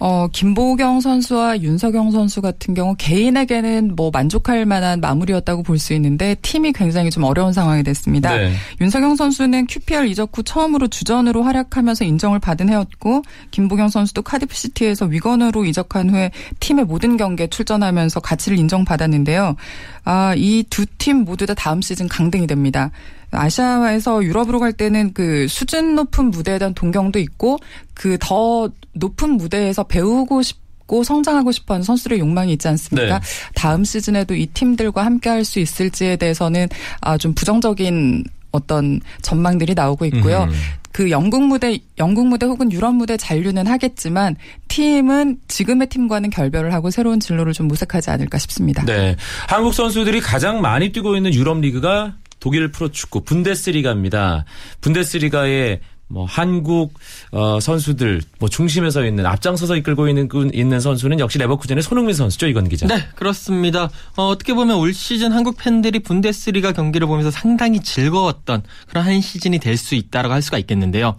어, 0.00 0.26
김보경 0.32 1.00
선수와 1.00 1.60
윤석영 1.60 2.10
선수 2.10 2.42
같은 2.42 2.74
경우 2.74 2.94
개인에게는 2.98 3.94
뭐 3.96 4.10
만족할 4.12 4.66
만한 4.66 5.00
마무리였다고 5.00 5.62
볼 5.62 5.78
수 5.78 5.92
있는데 5.94 6.34
팀이 6.42 6.72
굉장히 6.72 7.10
좀 7.10 7.24
어려운 7.24 7.52
상황이 7.52 7.82
됐습니다. 7.82 8.36
네. 8.36 8.52
윤석영 8.80 9.16
선수는 9.16 9.66
QPR 9.66 10.06
이적 10.06 10.30
후 10.36 10.42
처음으로 10.42 10.88
주전으로 10.88 11.42
활약하면서 11.42 12.04
인정을 12.04 12.38
받은 12.38 12.68
해였고 12.68 13.22
김보경 13.50 13.88
선수도 13.88 14.22
카디프 14.22 14.54
시티에서 14.54 15.06
위건으로 15.06 15.64
이적한 15.64 16.10
후에 16.10 16.30
팀의 16.60 16.84
모든 16.86 17.16
경기에 17.16 17.46
출전하면서 17.48 18.20
가치를 18.20 18.58
인정받았는데요. 18.58 19.56
아, 20.04 20.34
이 20.36 20.64
두 20.70 20.86
팀 20.98 21.24
모두 21.24 21.46
다 21.46 21.54
다음 21.54 21.80
시즌 21.82 22.08
강등이 22.08 22.46
됩니다. 22.46 22.90
아시아에서 23.36 24.22
유럽으로 24.24 24.60
갈 24.60 24.72
때는 24.72 25.12
그 25.14 25.46
수준 25.48 25.94
높은 25.94 26.30
무대에 26.30 26.58
대한 26.58 26.74
동경도 26.74 27.18
있고 27.18 27.58
그 27.94 28.16
더 28.20 28.68
높은 28.92 29.30
무대에서 29.32 29.82
배우고 29.84 30.42
싶고 30.42 31.02
성장하고 31.04 31.50
싶어하는 31.52 31.82
선수들의 31.84 32.18
욕망이 32.20 32.52
있지 32.52 32.68
않습니까? 32.68 33.18
네. 33.18 33.26
다음 33.54 33.84
시즌에도 33.84 34.34
이 34.34 34.46
팀들과 34.46 35.04
함께 35.04 35.28
할 35.30 35.44
수 35.44 35.58
있을지에 35.60 36.16
대해서는 36.16 36.68
아 37.00 37.16
좀 37.18 37.34
부정적인 37.34 38.24
어떤 38.52 39.00
전망들이 39.22 39.74
나오고 39.74 40.04
있고요. 40.06 40.44
음. 40.44 40.52
그 40.92 41.10
영국 41.10 41.42
무대, 41.42 41.76
영국 41.98 42.28
무대 42.28 42.46
혹은 42.46 42.70
유럽 42.70 42.94
무대 42.94 43.16
잔류는 43.16 43.66
하겠지만 43.66 44.36
팀은 44.68 45.38
지금의 45.48 45.88
팀과는 45.88 46.30
결별을 46.30 46.72
하고 46.72 46.88
새로운 46.92 47.18
진로를 47.18 47.52
좀 47.52 47.66
모색하지 47.66 48.10
않을까 48.10 48.38
싶습니다. 48.38 48.84
네. 48.84 49.16
한국 49.48 49.74
선수들이 49.74 50.20
가장 50.20 50.60
많이 50.60 50.92
뛰고 50.92 51.16
있는 51.16 51.34
유럽 51.34 51.58
리그가 51.60 52.14
독일 52.44 52.68
프로축구 52.68 53.22
분데스리가입니다. 53.24 54.44
분데스리가의 54.82 55.80
뭐 56.08 56.26
한국 56.26 56.92
어, 57.32 57.58
선수들 57.58 58.20
뭐 58.38 58.50
중심에 58.50 58.90
서 58.90 59.02
있는 59.06 59.24
앞장서서 59.24 59.76
이끌고 59.76 60.08
있는 60.08 60.28
있는 60.52 60.78
선수는 60.78 61.20
역시 61.20 61.38
레버쿠젠의 61.38 61.82
손흥민 61.82 62.14
선수죠 62.14 62.46
이건 62.46 62.68
기자. 62.68 62.86
네 62.86 63.02
그렇습니다. 63.14 63.88
어, 64.16 64.26
어떻게 64.28 64.52
보면 64.52 64.76
올 64.76 64.92
시즌 64.92 65.32
한국 65.32 65.56
팬들이 65.56 66.00
분데스리가 66.00 66.72
경기를 66.72 67.06
보면서 67.06 67.30
상당히 67.30 67.80
즐거웠던 67.80 68.62
그런 68.88 69.06
한 69.06 69.22
시즌이 69.22 69.58
될 69.58 69.78
수 69.78 69.94
있다라고 69.94 70.34
할 70.34 70.42
수가 70.42 70.58
있겠는데요. 70.58 71.16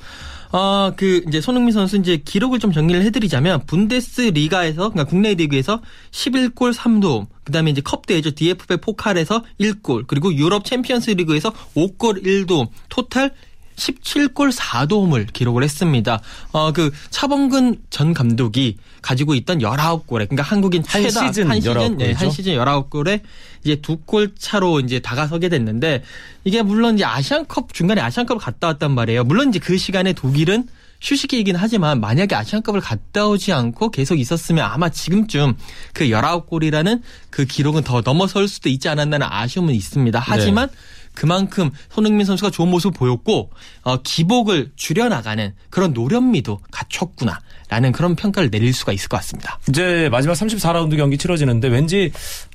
어, 0.56 0.94
그, 0.96 1.22
이제 1.28 1.42
손흥민 1.42 1.74
선수 1.74 1.98
이제 1.98 2.16
기록을 2.16 2.60
좀 2.60 2.72
정리를 2.72 3.02
해드리자면, 3.02 3.66
분데스 3.66 4.22
리가에서, 4.22 4.90
그러니까 4.90 5.04
국내 5.04 5.34
리그에서 5.34 5.82
11골 6.12 6.74
3도움, 6.74 7.28
그 7.44 7.52
다음에 7.52 7.72
이제 7.72 7.82
컵 7.82 8.06
대회죠. 8.06 8.32
DFB 8.32 8.78
포칼에서 8.78 9.44
1골, 9.60 10.08
그리고 10.08 10.34
유럽 10.34 10.64
챔피언스 10.64 11.10
리그에서 11.10 11.52
5골 11.76 12.24
1도움, 12.24 12.70
토탈 12.88 13.34
17골 13.76 14.52
4도움을 14.54 15.32
기록을 15.34 15.64
했습니다. 15.64 16.22
어, 16.52 16.72
그 16.72 16.92
차범근 17.10 17.78
전 17.90 18.14
감독이 18.14 18.78
가지고 19.02 19.36
있던 19.36 19.60
19골에 19.60 20.28
그러니까 20.30 20.44
한국인 20.44 20.84
최다 20.84 21.22
한 21.22 21.28
시즌, 21.34 21.50
한 21.50 21.60
시즌, 21.62 21.98
네, 21.98 22.14
한 22.14 22.30
시즌 22.32 22.54
19골에 22.56 23.22
이제 23.64 23.76
두 23.82 23.98
골 24.06 24.32
차로 24.38 24.82
이제 24.82 25.00
다가서게 25.00 25.50
됐는데 25.50 26.04
이게 26.44 26.62
물론 26.62 26.96
이제 26.96 27.04
아시안컵 27.06 27.74
중간에 27.74 28.02
아시안컵을 28.02 28.40
갔다 28.40 28.68
왔단 28.68 28.92
말이에요. 28.92 29.24
물론 29.24 29.50
이제 29.50 29.58
그 29.58 29.78
시간에 29.78 30.14
독일은 30.14 30.68
휴식기이긴 31.02 31.56
하지만 31.56 32.00
만약에 32.00 32.36
아시안컵을 32.36 32.82
갔다 32.82 33.28
오지 33.28 33.52
않고 33.52 33.92
계속 33.92 34.20
있었으면 34.20 34.64
아마 34.66 34.90
지금쯤 34.90 35.56
그 35.94 36.06
19골이라는 36.06 37.02
그 37.30 37.46
기록은 37.46 37.84
더 37.84 38.02
넘어설 38.02 38.48
수도 38.48 38.70
있지 38.70 38.90
않았나는 38.90 39.28
아쉬움은 39.30 39.74
있습니다. 39.74 40.20
하지만 40.20 40.70
네. 40.70 40.76
그만큼 41.16 41.72
손흥민 41.90 42.26
선수가 42.26 42.52
좋은 42.52 42.70
모습을 42.70 42.96
보였고 42.98 43.50
어, 43.84 44.02
기복을 44.02 44.72
줄여나가는 44.76 45.54
그런 45.70 45.94
노련미도 45.94 46.60
갖췄구나. 46.72 47.40
라는 47.68 47.92
그런 47.92 48.16
평가를 48.16 48.52
내릴 48.52 48.74
수가 48.74 48.94
있을 48.94 49.10
것 49.10 49.18
같습니다. 49.18 49.60
이제 49.68 50.08
마지막 50.12 50.34
34라운드 50.36 50.96
경기 50.98 51.18
치러지는데 51.18 51.68
왠지 51.68 52.12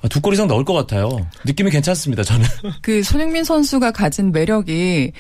두 0.09 0.21
골 0.21 0.35
이상 0.35 0.47
넣을 0.47 0.64
것 0.64 0.73
같아요. 0.73 1.09
느낌이 1.45 1.69
괜찮습니다, 1.73 2.23
저는. 2.23 2.47
그 2.81 3.02
손흥민 3.02 3.43
선수가 3.43 3.90
가진 3.90 4.31
매력이 4.31 5.11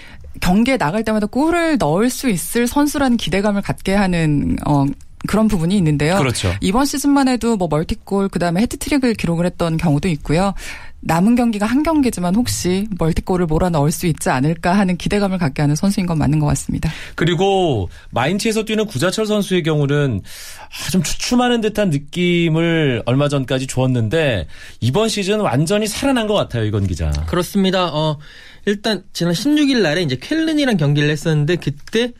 경기에 0.40 0.76
나갈 0.76 1.02
때마다 1.02 1.26
골을 1.26 1.76
넣을 1.78 2.08
수 2.08 2.30
있을 2.30 2.68
선수라는 2.68 3.16
기대감을 3.16 3.62
갖게 3.62 3.92
하는 3.94 4.56
어 4.64 4.84
그런 5.26 5.48
부분이 5.48 5.76
있는데요. 5.76 6.16
그렇죠. 6.18 6.54
이번 6.60 6.86
시즌만 6.86 7.26
해도 7.28 7.56
뭐 7.56 7.66
멀티골 7.68 8.28
그다음에 8.28 8.60
헤트트릭을 8.62 9.14
기록을 9.14 9.44
했던 9.44 9.76
경우도 9.76 10.08
있고요. 10.08 10.54
남은 11.02 11.34
경기가 11.34 11.66
한 11.66 11.82
경기지만 11.82 12.34
혹시 12.34 12.86
멀티골을 12.98 13.46
몰아넣을 13.46 13.90
수 13.90 14.06
있지 14.06 14.28
않을까 14.28 14.76
하는 14.76 14.96
기대감을 14.96 15.38
갖게 15.38 15.62
하는 15.62 15.74
선수인 15.74 16.06
건 16.06 16.18
맞는 16.18 16.38
것 16.38 16.46
같습니다. 16.46 16.90
그리고 17.14 17.88
마인츠에서 18.10 18.64
뛰는 18.64 18.86
구자철 18.86 19.26
선수의 19.26 19.62
경우는 19.62 20.20
아, 20.22 20.90
좀 20.90 21.02
주춤하는 21.02 21.60
듯한 21.62 21.90
느낌을 21.90 23.02
얼마 23.06 23.28
전까지 23.28 23.66
주었는데 23.66 24.46
이번 24.80 25.08
시즌 25.08 25.40
완전히 25.40 25.86
살아난 25.86 26.26
것 26.26 26.34
같아요, 26.34 26.64
이건 26.64 26.86
기자. 26.86 27.10
그렇습니다. 27.26 27.86
어, 27.86 28.18
일단 28.66 29.02
지난 29.12 29.32
16일 29.32 29.80
날에 29.80 30.02
이제 30.02 30.16
쾰른이랑 30.16 30.76
경기를 30.76 31.08
했었는데 31.08 31.56
그때 31.56 32.12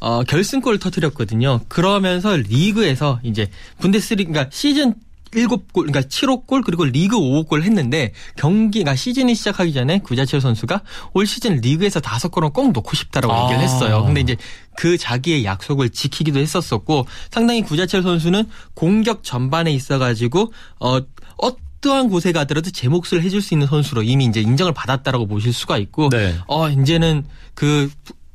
어, 0.00 0.22
결승골을 0.22 0.78
터뜨렸거든요. 0.78 1.60
그러면서 1.66 2.36
리그에서 2.36 3.18
이제 3.24 3.48
분데스리 3.80 4.24
그러니까 4.26 4.48
시즌 4.52 4.94
7골, 5.30 5.62
그러니까 5.72 6.00
7호 6.02 6.46
골, 6.46 6.62
그리고 6.62 6.84
리그 6.84 7.16
5호 7.16 7.46
골 7.46 7.62
했는데, 7.62 8.12
경기가 8.36 8.84
그러니까 8.84 8.96
시즌이 8.96 9.34
시작하기 9.34 9.72
전에 9.72 9.98
구자철 10.00 10.40
선수가 10.40 10.82
올 11.14 11.26
시즌 11.26 11.56
리그에서 11.56 12.00
5골은 12.00 12.52
꼭 12.52 12.72
넣고 12.72 12.94
싶다라고 12.94 13.32
아. 13.32 13.44
얘기를 13.44 13.60
했어요. 13.60 14.04
근데 14.04 14.20
이제 14.20 14.36
그 14.76 14.96
자기의 14.96 15.44
약속을 15.44 15.90
지키기도 15.90 16.38
했었었고, 16.38 17.06
상당히 17.30 17.62
구자철 17.62 18.02
선수는 18.02 18.44
공격 18.74 19.22
전반에 19.24 19.72
있어가지고, 19.72 20.52
어, 20.80 21.00
어떠한 21.38 22.08
곳에 22.08 22.32
가더라도 22.32 22.70
제 22.70 22.88
몫을 22.88 23.22
해줄 23.22 23.42
수 23.42 23.54
있는 23.54 23.66
선수로 23.66 24.02
이미 24.02 24.24
이제 24.24 24.40
인정을 24.40 24.72
받았다라고 24.72 25.26
보실 25.26 25.52
수가 25.52 25.78
있고, 25.78 26.08
네. 26.10 26.34
어, 26.46 26.68
이제는 26.68 27.24
그 27.54 27.90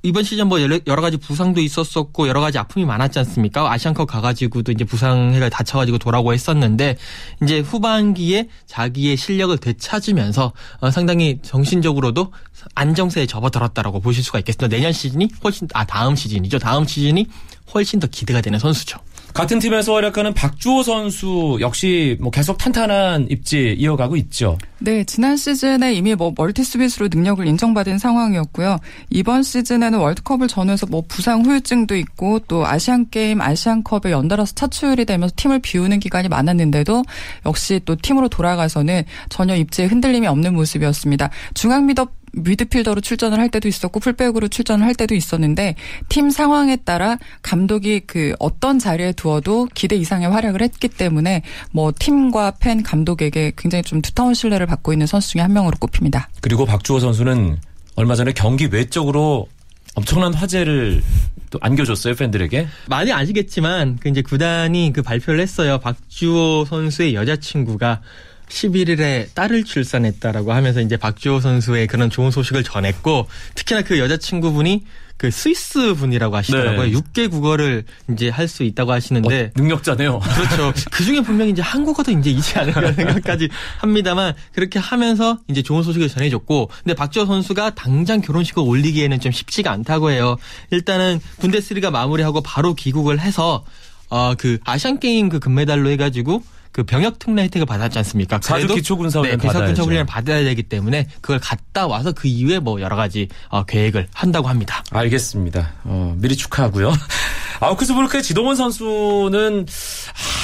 이번 0.06 0.26
시즌 0.26 0.48
뭐 0.48 0.60
여러 0.62 1.02
가지 1.02 1.16
부상도 1.16 1.62
있었었고 1.62 2.28
여러 2.28 2.42
가지 2.42 2.58
아픔이 2.58 2.84
많았지 2.84 3.20
않습니까? 3.20 3.72
아시안컵 3.72 4.06
가가지고도 4.10 4.74
이제 4.74 4.84
부상해가 4.84 5.48
다쳐가지고 5.48 5.98
돌아오고 5.98 6.34
했었는데 6.34 6.98
이제 7.42 7.60
후반기에 7.62 8.50
자기의 8.66 9.16
실력을 9.16 9.58
되찾으면서 9.58 10.52
어, 10.82 10.92
상당히 10.92 11.40
정신적으로도 11.42 12.34
안정세에 12.76 13.26
접어들었다라고 13.28 14.02
보실 14.02 14.26
수가 14.26 14.40
있겠습니다. 14.40 14.76
내년 14.76 14.92
시즌이 14.92 15.30
훨씬 15.42 15.70
아 15.74 15.86
다음 15.86 16.18
시즌이죠. 16.18 16.60
다음 16.60 16.86
시즌이 16.86 17.28
훨씬 17.74 18.02
더 18.02 18.08
기대가 18.08 18.42
되는 18.42 18.60
선수죠. 18.60 19.00
같은 19.34 19.58
팀에서 19.58 19.96
활약하는 19.96 20.34
박주호 20.34 20.84
선수 20.84 21.58
역시 21.60 22.18
뭐 22.22 22.30
계속 22.30 22.58
탄탄한 22.58 23.28
입지 23.32 23.76
이어가고 23.78 24.16
있죠. 24.18 24.58
네, 24.80 25.04
지난 25.06 25.38
시즌에 25.38 25.94
이미 25.94 26.14
뭐 26.14 26.34
멀티 26.36 26.64
수비수로 26.64 27.10
능력을 27.12 27.46
인정받은 27.48 27.98
상황이었고요. 27.98 28.78
이번 29.10 29.42
시즌에는 29.42 29.98
월드컵을 29.98 30.48
전후해서 30.48 30.86
뭐 30.86 31.04
부상 31.08 31.44
후유증도 31.46 31.96
있고 31.96 32.40
또 32.48 32.66
아시안 32.68 33.10
게임, 33.10 33.42
아시안컵에 33.42 34.12
연달아서 34.12 34.54
차출이 34.54 35.06
되면서 35.06 35.34
팀을 35.36 35.60
비우는 35.60 36.00
기간이 36.00 36.28
많았는데도 36.28 37.04
역시 37.46 37.80
또 37.86 37.96
팀으로 37.96 38.28
돌아가서는 38.28 39.04
전혀 39.30 39.56
입지에 39.56 39.86
흔들림이 39.86 40.28
없는 40.28 40.54
모습이었습니다. 40.54 41.30
중앙 41.56 41.88
미더 41.88 42.08
미드필더로 42.34 43.02
출전을 43.02 43.40
할 43.40 43.50
때도 43.50 43.68
있었고 43.68 44.00
풀백으로 44.00 44.48
출전을 44.48 44.86
할 44.86 44.96
때도 44.96 45.16
있었는데 45.16 45.76
팀 46.10 46.30
상황에 46.30 46.78
따라 46.78 47.18
감독이 47.42 48.02
그 48.02 48.34
어떤 48.40 48.80
자리에 48.80 49.14
두어도 49.14 49.68
기대 49.74 49.96
이상의 49.96 50.30
활약을 50.30 50.62
했기 50.62 50.88
때문에 50.88 51.44
뭐 51.72 51.94
팀과 51.98 52.56
팬 52.60 52.84
감독에게 52.84 53.54
굉장히 53.56 53.84
좀 53.84 54.02
두터운 54.02 54.34
신뢰를 54.34 54.66
받고 54.66 54.94
있는 54.94 55.08
선수 55.08 55.32
중에 55.32 55.42
한 55.42 55.54
명으로 55.54 55.78
꼽힙니다. 55.80 56.30
그리고 56.42 56.66
박주호 56.66 57.00
선수는 57.00 57.58
얼마 57.96 58.16
전에 58.16 58.32
경기 58.34 58.68
외적으로 58.72 59.48
엄청난 59.96 60.34
화제를 60.34 61.04
또 61.52 61.60
안겨줬어요 61.62 62.16
팬들에게. 62.16 62.68
많이 62.88 63.14
아시겠지만 63.14 63.98
그 64.00 64.10
이제 64.10 64.24
구단이 64.24 64.92
그 64.92 65.04
발표를 65.04 65.40
했어요. 65.40 65.78
박주호 65.80 66.66
선수의 66.66 67.14
여자친구가 67.14 68.02
11일에 68.50 69.34
딸을 69.34 69.64
출산했다라고 69.64 70.54
하면서 70.54 70.82
이제 70.82 70.98
박주호 70.98 71.40
선수의 71.40 71.88
그런 71.88 72.10
좋은 72.10 72.32
소식을 72.32 72.64
전했고 72.64 73.28
특히나 73.56 73.82
그 73.82 74.00
여자친구분이 74.00 74.84
그 75.18 75.32
스위스 75.32 75.94
분이라고 75.94 76.36
하시더라고요. 76.36 76.84
네. 76.84 76.92
6개 76.92 77.30
국어를 77.32 77.86
이제 78.12 78.30
할 78.30 78.48
수 78.48 78.64
있다고 78.64 78.92
하시는데 78.92 79.46
어, 79.46 79.50
능력자네요. 79.56 80.20
그렇죠. 80.52 80.74
그 80.92 81.04
중에 81.06 81.22
분명히 81.22 81.52
이제 81.52 81.62
한국어도 81.62 82.12
이제 82.12 82.30
있지 82.30 82.60
않을까 82.60 82.92
생각까지 82.92 83.48
합니다만 83.78 84.34
그렇게 84.54 84.80
하면서 84.80 85.40
이제 85.48 85.62
좋은 85.62 85.82
소식을 85.82 86.10
전해줬고 86.10 86.70
근데 86.84 86.94
박주호 86.94 87.26
선수가 87.26 87.76
당장 87.76 88.20
결혼식을 88.22 88.62
올리기에는 88.64 89.20
좀 89.22 89.32
쉽지가 89.32 89.72
않다고 89.72 90.12
해요. 90.12 90.36
일단은 90.72 91.22
분데스리가 91.40 91.90
마무리하고 91.90 92.42
바로 92.42 92.74
귀국을 92.74 93.20
해서 93.22 93.64
어그 94.10 94.60
아시안 94.66 95.00
게임 95.00 95.30
그 95.30 95.40
금메달로 95.40 95.90
해가지고 95.92 96.44
그 96.74 96.84
병역 96.84 97.20
특례 97.20 97.44
혜택을 97.44 97.66
받았지 97.66 98.00
않습니까? 98.00 98.40
가족 98.40 98.74
기초 98.74 98.98
군사 98.98 99.20
훈련 99.20 99.38
네, 99.38 99.48
기초 99.48 99.64
군사 99.64 99.84
훈련을 99.84 100.06
받아야 100.08 100.44
되기 100.44 100.64
때문에 100.64 101.08
그걸 101.22 101.40
갔다 101.40 101.86
와서 101.86 102.12
그 102.12 102.28
이후에 102.28 102.60
뭐 102.60 102.82
여러 102.82 102.96
가지 102.96 103.30
어, 103.50 103.64
계획을 103.64 104.08
한다고 104.12 104.50
합니다. 104.50 104.84
알겠습니다. 104.90 105.72
어, 105.84 106.16
미리 106.18 106.36
축하하고요. 106.36 106.92
아우크스부르크의 107.62 108.24
지동원 108.24 108.56
선수는 108.56 109.68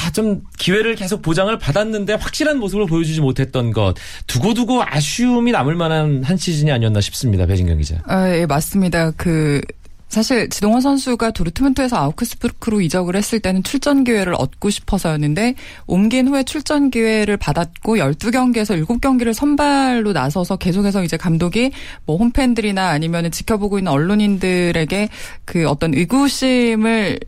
아, 0.05 0.11
좀 0.11 0.43
기회를 0.57 0.95
계속 0.95 1.23
보장을 1.23 1.57
받았는데 1.57 2.13
확실한 2.13 2.59
모습을 2.59 2.85
보여주지 2.85 3.21
못했던 3.21 3.73
것 3.73 3.95
두고두고 4.27 4.83
아쉬움이 4.85 5.51
남을 5.51 5.75
만한 5.75 6.23
한 6.23 6.37
시즌이 6.37 6.71
아니었나 6.71 7.01
싶습니다. 7.01 7.47
배진경 7.47 7.79
기자. 7.79 7.95
아, 8.05 8.29
예, 8.29 8.45
맞습니다. 8.45 9.11
그 9.17 9.61
사실 10.09 10.49
지동원 10.49 10.81
선수가 10.81 11.31
도르트문트에서 11.31 11.95
아우크스부르크로 11.95 12.81
이적을 12.81 13.15
했을 13.15 13.39
때는 13.39 13.63
출전 13.63 14.03
기회를 14.03 14.33
얻고 14.35 14.71
싶어서였는데 14.71 15.53
옮긴 15.85 16.27
후에 16.27 16.43
출전 16.43 16.89
기회를 16.89 17.37
받았고 17.37 17.97
12경기에서 17.97 18.83
7경기를 18.85 19.33
선발로 19.33 20.11
나서서 20.11 20.57
계속해서 20.57 21.03
이제 21.03 21.15
감독이 21.15 21.71
뭐 22.05 22.17
홈팬들이나 22.17 22.89
아니면 22.89 23.29
지켜보고 23.29 23.77
있는 23.77 23.91
언론인들에게 23.91 25.09
그 25.45 25.67
어떤 25.67 25.93
의구심을 25.93 27.19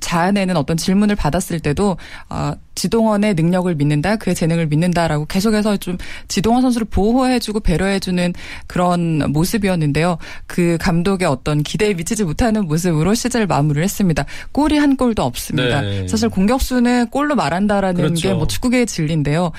자아내는 0.00 0.56
어떤 0.56 0.76
질문을 0.76 1.16
받았을 1.16 1.60
때도 1.60 1.96
어, 2.28 2.52
지동원의 2.74 3.34
능력을 3.34 3.74
믿는다, 3.74 4.16
그의 4.16 4.34
재능을 4.34 4.66
믿는다라고 4.66 5.26
계속해서 5.26 5.78
좀 5.78 5.96
지동원 6.28 6.62
선수를 6.62 6.86
보호해주고 6.90 7.60
배려해주는 7.60 8.34
그런 8.66 9.32
모습이었는데요. 9.32 10.18
그 10.46 10.76
감독의 10.80 11.26
어떤 11.26 11.62
기대에 11.62 11.94
미치지 11.94 12.24
못하는 12.24 12.66
모습으로 12.66 13.14
시즌을 13.14 13.46
마무리를 13.46 13.82
했습니다. 13.82 14.24
골이 14.52 14.76
한 14.76 14.96
골도 14.96 15.22
없습니다. 15.22 15.80
네. 15.80 16.06
사실 16.06 16.28
공격수는 16.28 17.08
골로 17.08 17.34
말한다라는 17.34 17.96
그렇죠. 17.96 18.28
게뭐 18.28 18.46
축구계의 18.46 18.86
진리인데요. 18.86 19.52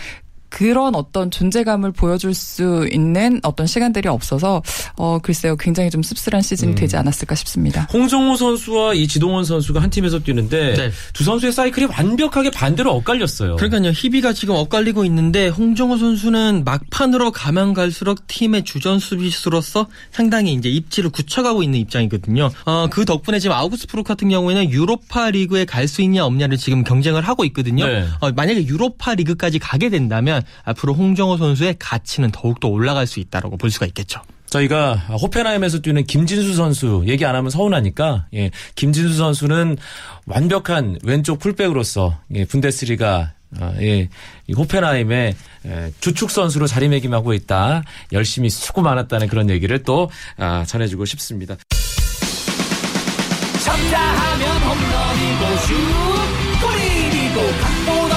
그런 0.49 0.95
어떤 0.95 1.31
존재감을 1.31 1.91
보여줄 1.91 2.33
수 2.33 2.87
있는 2.91 3.39
어떤 3.43 3.67
시간들이 3.67 4.07
없어서 4.07 4.61
어 4.95 5.19
글쎄요 5.19 5.55
굉장히 5.57 5.89
좀 5.89 6.03
씁쓸한 6.03 6.41
시즌이 6.41 6.73
음. 6.73 6.75
되지 6.75 6.95
않았을까 6.97 7.35
싶습니다. 7.35 7.87
홍정호 7.91 8.35
선수와 8.35 8.93
이 8.93 9.07
지동원 9.07 9.43
선수가 9.43 9.81
한 9.81 9.89
팀에서 9.89 10.19
뛰는데 10.19 10.75
네. 10.75 10.91
두 11.13 11.23
선수의 11.23 11.51
사이클이 11.51 11.87
완벽하게 11.87 12.51
반대로 12.51 12.93
엇갈렸어요. 12.95 13.55
그러니까요 13.55 13.91
희비가 13.91 14.33
지금 14.33 14.55
엇갈리고 14.55 15.03
있는데 15.05 15.47
홍정호 15.47 15.97
선수는 15.97 16.63
막판으로 16.63 17.31
가면 17.31 17.73
갈수록 17.73 18.27
팀의 18.27 18.63
주전 18.63 18.99
수비수로서 18.99 19.87
상당히 20.11 20.53
이제 20.53 20.69
입지를 20.69 21.09
굳혀가고 21.09 21.63
있는 21.63 21.79
입장이거든요. 21.79 22.51
어, 22.65 22.87
그 22.89 23.03
덕분에 23.05 23.39
지금 23.39 23.55
아우구스프로 23.55 24.03
같은 24.03 24.29
경우에는 24.29 24.69
유로파 24.69 25.31
리그에 25.31 25.65
갈 25.65 25.87
수 25.87 26.01
있냐 26.01 26.25
없냐를 26.25 26.57
지금 26.57 26.83
경쟁을 26.83 27.21
하고 27.21 27.45
있거든요. 27.45 27.87
네. 27.87 28.05
어, 28.19 28.31
만약에 28.31 28.67
유로파 28.67 29.15
리그까지 29.15 29.57
가게 29.59 29.89
된다면 29.89 30.36
앞으로 30.63 30.93
홍정호 30.93 31.37
선수의 31.37 31.75
가치는 31.79 32.31
더욱더 32.31 32.67
올라갈 32.67 33.07
수 33.07 33.19
있다라고 33.19 33.57
볼 33.57 33.71
수가 33.71 33.85
있겠죠. 33.87 34.21
저희가 34.49 34.93
호펜하임에서 34.93 35.79
뛰는 35.79 36.05
김진수 36.05 36.53
선수 36.53 37.03
얘기 37.05 37.25
안 37.25 37.35
하면 37.35 37.49
서운하니까 37.49 38.27
예, 38.33 38.51
김진수 38.75 39.15
선수는 39.15 39.77
완벽한 40.25 40.99
왼쪽 41.03 41.39
풀백으로서 41.39 42.17
예, 42.33 42.45
분데스리가 42.45 43.33
아, 43.59 43.73
예, 43.79 44.09
이 44.47 44.53
호펜하임의 44.53 45.35
예, 45.65 45.91
주축 45.99 46.31
선수로 46.31 46.67
자리매김하고 46.67 47.33
있다. 47.33 47.83
열심히 48.11 48.49
수고 48.49 48.81
많았다는 48.81 49.27
그런 49.27 49.49
얘기를 49.49 49.83
또 49.83 50.09
아, 50.37 50.63
전해주고 50.65 51.05
싶습니다. 51.05 51.55
쳤다 53.63 53.99
하면 53.99 54.61
홈런이고 54.61 55.57
슛 55.57 55.73
골이고 56.61 57.41
각본 57.61 58.16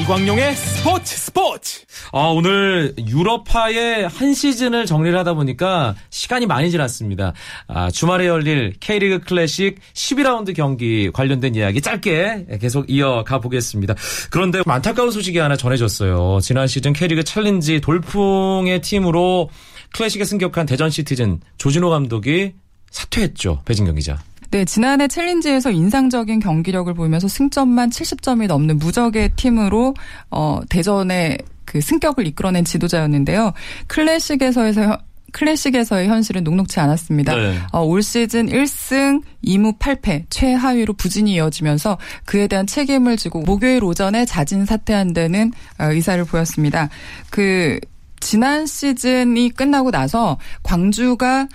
이광용의 0.00 0.54
스포츠 0.54 1.16
스포츠. 1.16 1.80
아, 2.12 2.28
오늘 2.28 2.94
유럽파의 2.98 4.08
한 4.08 4.32
시즌을 4.32 4.86
정리를 4.86 5.18
하다 5.18 5.34
보니까 5.34 5.96
시간이 6.10 6.46
많이 6.46 6.70
지났습니다. 6.70 7.32
아, 7.66 7.90
주말에 7.90 8.26
열릴 8.28 8.74
K리그 8.78 9.20
클래식 9.20 9.80
12라운드 9.94 10.54
경기 10.54 11.10
관련된 11.12 11.56
이야기 11.56 11.80
짧게 11.80 12.58
계속 12.60 12.88
이어가 12.88 13.40
보겠습니다. 13.40 13.94
그런데 14.30 14.62
안타까운 14.66 15.10
소식이 15.10 15.38
하나 15.38 15.56
전해졌어요. 15.56 16.38
지난 16.42 16.68
시즌 16.68 16.92
K리그 16.92 17.24
챌린지 17.24 17.80
돌풍의 17.80 18.80
팀으로 18.82 19.50
클래식에 19.94 20.24
승격한 20.24 20.66
대전 20.66 20.90
시티즌 20.90 21.40
조진호 21.58 21.90
감독이 21.90 22.52
사퇴했죠. 22.90 23.62
배진경 23.64 23.96
기자. 23.96 24.18
네, 24.50 24.64
지난해 24.64 25.08
챌린지에서 25.08 25.70
인상적인 25.70 26.40
경기력을 26.40 26.92
보이면서 26.94 27.28
승점만 27.28 27.90
70점이 27.90 28.46
넘는 28.46 28.78
무적의 28.78 29.30
팀으로 29.36 29.94
어 30.30 30.60
대전의 30.68 31.38
그 31.64 31.80
승격을 31.80 32.26
이끌어낸 32.26 32.64
지도자였는데요. 32.64 33.52
클래식에서에서 33.88 34.98
클래식에서의 35.32 36.08
현실은 36.08 36.42
녹록치 36.44 36.80
않았습니다. 36.80 37.34
네. 37.36 37.58
어, 37.72 37.82
올 37.82 38.02
시즌 38.02 38.46
1승 38.46 39.22
2무 39.44 39.78
8패 39.78 40.24
최하위로 40.30 40.94
부진이 40.94 41.34
이어지면서 41.34 41.98
그에 42.24 42.46
대한 42.46 42.66
책임을 42.66 43.18
지고 43.18 43.40
목요일 43.40 43.84
오전에 43.84 44.24
자진 44.24 44.64
사퇴한 44.64 45.12
데는 45.12 45.52
어, 45.78 45.84
의사를 45.84 46.24
보였습니다. 46.24 46.88
그 47.28 47.78
지난 48.20 48.66
시즌이 48.66 49.50
끝나고 49.50 49.90
나서 49.90 50.38
광주가 50.62 51.46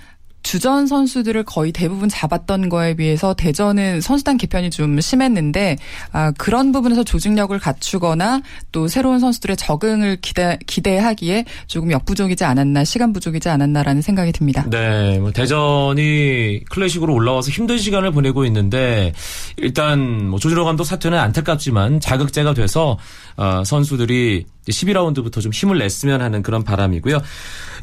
주전 0.43 0.87
선수들을 0.87 1.43
거의 1.43 1.71
대부분 1.71 2.09
잡았던 2.09 2.69
거에 2.69 2.95
비해서 2.95 3.33
대전은 3.33 4.01
선수단 4.01 4.37
개편이 4.37 4.69
좀 4.69 4.99
심했는데 4.99 5.77
아, 6.11 6.31
그런 6.37 6.71
부분에서 6.71 7.03
조직력을 7.03 7.57
갖추거나 7.57 8.41
또 8.71 8.87
새로운 8.87 9.19
선수들의 9.19 9.57
적응을 9.57 10.17
기대, 10.21 10.59
기대하기에 10.67 11.45
조금 11.67 11.91
역부족이지 11.91 12.43
않았나 12.43 12.83
시간 12.83 13.13
부족이지 13.13 13.49
않았나라는 13.49 14.01
생각이 14.01 14.31
듭니다. 14.33 14.65
네, 14.69 15.17
뭐 15.19 15.31
대전이 15.31 16.65
클래식으로 16.69 17.13
올라와서 17.13 17.49
힘든 17.49 17.77
시간을 17.77 18.11
보내고 18.11 18.45
있는데 18.45 19.13
일단 19.57 20.27
뭐 20.27 20.39
조준호 20.39 20.65
감독 20.65 20.83
사퇴는 20.83 21.17
안타깝지만 21.17 21.99
자극제가 21.99 22.53
돼서 22.53 22.97
어, 23.37 23.63
선수들이 23.65 24.45
12라운드부터 24.71 25.41
좀 25.41 25.51
힘을 25.51 25.77
냈으면 25.77 26.21
하는 26.21 26.41
그런 26.41 26.63
바람이고요. 26.63 27.21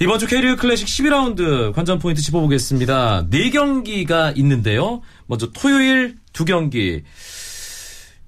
이번 0.01 0.19
주 0.19 0.27
K리그 0.27 0.57
클래식 0.57 0.87
12라운드 0.87 1.73
관전 1.75 1.99
포인트 1.99 2.23
짚어보겠습니다. 2.23 3.27
4경기가 3.31 4.37
있는데요. 4.38 5.03
먼저 5.27 5.51
토요일 5.53 6.16
2경기. 6.33 7.03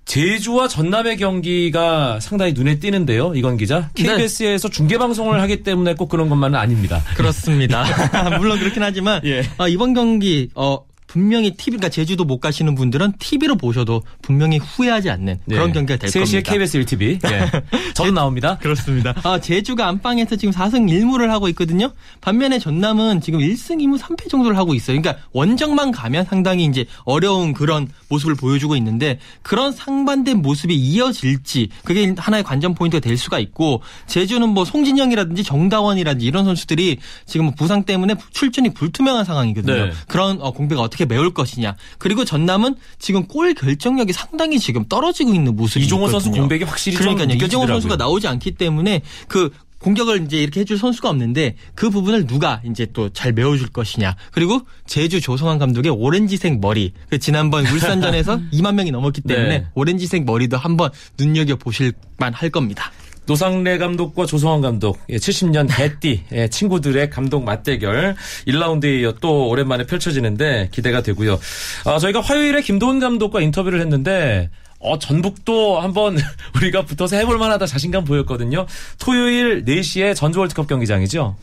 제주와 0.05 0.69
전남의 0.69 1.17
경기가 1.17 2.19
상당히 2.21 2.53
눈에 2.53 2.79
띄는데요, 2.79 3.35
이건 3.35 3.57
기자. 3.57 3.89
KBS에서 3.95 4.69
네. 4.69 4.77
중계 4.77 4.99
방송을 4.99 5.41
하기 5.41 5.63
때문에 5.63 5.95
꼭 5.95 6.09
그런 6.09 6.29
것만은 6.29 6.59
아닙니다. 6.59 7.03
그렇습니다. 7.17 7.85
물론 8.39 8.59
그렇긴 8.59 8.83
하지만 8.83 9.23
예. 9.25 9.43
어, 9.59 9.69
이번 9.69 9.95
경기 9.95 10.51
어, 10.55 10.85
분명히 11.13 11.51
TV, 11.51 11.77
그러니까 11.77 11.91
제주도 11.91 12.25
못 12.25 12.41
가시는 12.41 12.75
분들은 12.75 13.13
TV로 13.19 13.57
보셔도 13.57 14.03
분명히 14.23 14.57
후회하지 14.57 15.11
않는 15.11 15.41
네. 15.45 15.55
그런 15.55 15.71
경기가 15.71 15.99
될 15.99 16.09
3시에 16.09 16.43
겁니다. 16.43 16.53
KBS 16.53 16.81
1TV. 16.81 17.21
네. 17.21 17.51
저도 17.93 18.13
나옵니다. 18.13 18.57
그렇습니다. 18.63 19.13
아, 19.23 19.39
제주가 19.39 19.89
안방에서 19.89 20.37
지금 20.37 20.55
4승 20.55 20.89
1무를 20.89 21.27
하고 21.27 21.49
있거든요. 21.51 21.93
반면에 22.23 22.59
전남은 22.59 23.21
지금 23.21 23.41
1승 23.41 23.77
2무 23.77 23.99
3패 23.99 24.31
정도를 24.31 24.57
하고 24.57 24.73
있어요. 24.73 24.99
그러니까 24.99 25.23
원정만 25.35 25.91
가면 25.91 26.25
상당히 26.25 26.65
이제 26.65 26.87
어려운 27.05 27.53
그런 27.53 27.89
모습을 28.09 28.35
보여주고 28.35 28.75
있는데 28.77 29.19
그런 29.43 29.71
상반된 29.71 30.41
모습이 30.41 30.75
이어질지 30.75 31.69
그게 31.85 32.15
하나의 32.17 32.43
관전 32.43 32.75
포인트가 32.75 33.01
될 33.01 33.19
수가 33.19 33.39
있고 33.39 33.83
제주는 34.07 34.49
뭐 34.49 34.65
송진영이라든지 34.65 35.43
정다원이라든지 35.43 36.25
이런 36.25 36.47
선수들이 36.47 36.97
지금 37.27 37.55
부상 37.55 37.85
때문에 37.85 38.15
출전이 38.31 38.73
불투명한 38.73 39.27
상황이거든요. 39.27 39.87
네. 39.87 39.93
그런 40.09 40.41
어, 40.41 40.53
공백을 40.53 40.83
어떻게 40.83 41.02
어떻게 41.03 41.05
메울 41.07 41.35
것이냐. 41.35 41.77
그리고 41.99 42.25
전남은 42.25 42.77
지금 42.99 43.27
골 43.27 43.55
결정력이 43.55 44.13
상당히 44.13 44.59
지금 44.59 44.85
떨어지고 44.89 45.35
있는 45.35 45.55
모습이 45.57 45.85
이종호 45.85 46.09
선수 46.09 46.31
공백이 46.31 46.65
확실히 46.65 46.97
그러니까요. 46.97 47.29
이종호 47.35 47.67
선수가 47.67 47.97
나오지 47.97 48.29
않기 48.29 48.53
때문에 48.53 49.03
그 49.29 49.51
공격을 49.79 50.25
이제 50.25 50.41
이렇게 50.41 50.61
해줄 50.61 50.79
선수가 50.79 51.09
없는데 51.11 51.57
그 51.75 51.91
부분을 51.91 52.27
누가 52.29 52.61
이제 52.65 52.87
또 52.93 53.09
잘 53.11 53.33
메워줄 53.33 53.71
것이냐. 53.71 54.15
그리고 54.31 54.61
제주 54.87 55.21
조성환 55.21 55.59
감독의 55.59 55.91
오렌지색 55.91 56.61
머리. 56.61 56.93
그 57.11 57.19
지난번 57.19 57.67
울산전에서 57.67 58.41
2만 58.55 58.75
명이 58.75 58.93
넘었기 58.93 59.23
때문에 59.23 59.59
네. 59.59 59.67
오렌지색 59.75 60.25
머리도 60.25 60.57
한번 60.57 60.91
눈여겨 61.19 61.57
보실 61.57 61.93
만 62.17 62.33
할 62.33 62.51
겁니다. 62.51 62.93
노상래 63.27 63.79
감독과 63.79 64.27
조성환 64.27 64.61
감독, 64.61 64.99
70년 65.09 65.69
예, 65.71 65.75
대띠 65.77 66.25
예, 66.33 66.49
친구들의 66.49 67.11
감독 67.11 67.45
맞대결 67.45 68.17
1라운드에 68.49 69.01
이어 69.01 69.13
또 69.21 69.49
오랜만에 69.49 69.85
펼쳐지는데 69.87 70.71
기대가 70.73 71.03
되고요. 71.03 71.39
아, 71.85 71.99
저희가 71.99 72.21
화요일에 72.21 72.63
김도훈 72.63 72.99
감독과 72.99 73.41
인터뷰를 73.41 73.81
했는데 73.81 74.51
어, 74.81 74.99
전북도 74.99 75.81
한번 75.81 76.19
우리가 76.57 76.85
붙어서 76.85 77.17
해볼 77.17 77.39
만하다 77.39 77.67
자신감 77.67 78.05
보였거든요. 78.05 78.67
토요일 78.99 79.65
4시에 79.65 80.15
전주 80.17 80.41
월드컵 80.41 80.67
경기장이죠. 80.67 81.37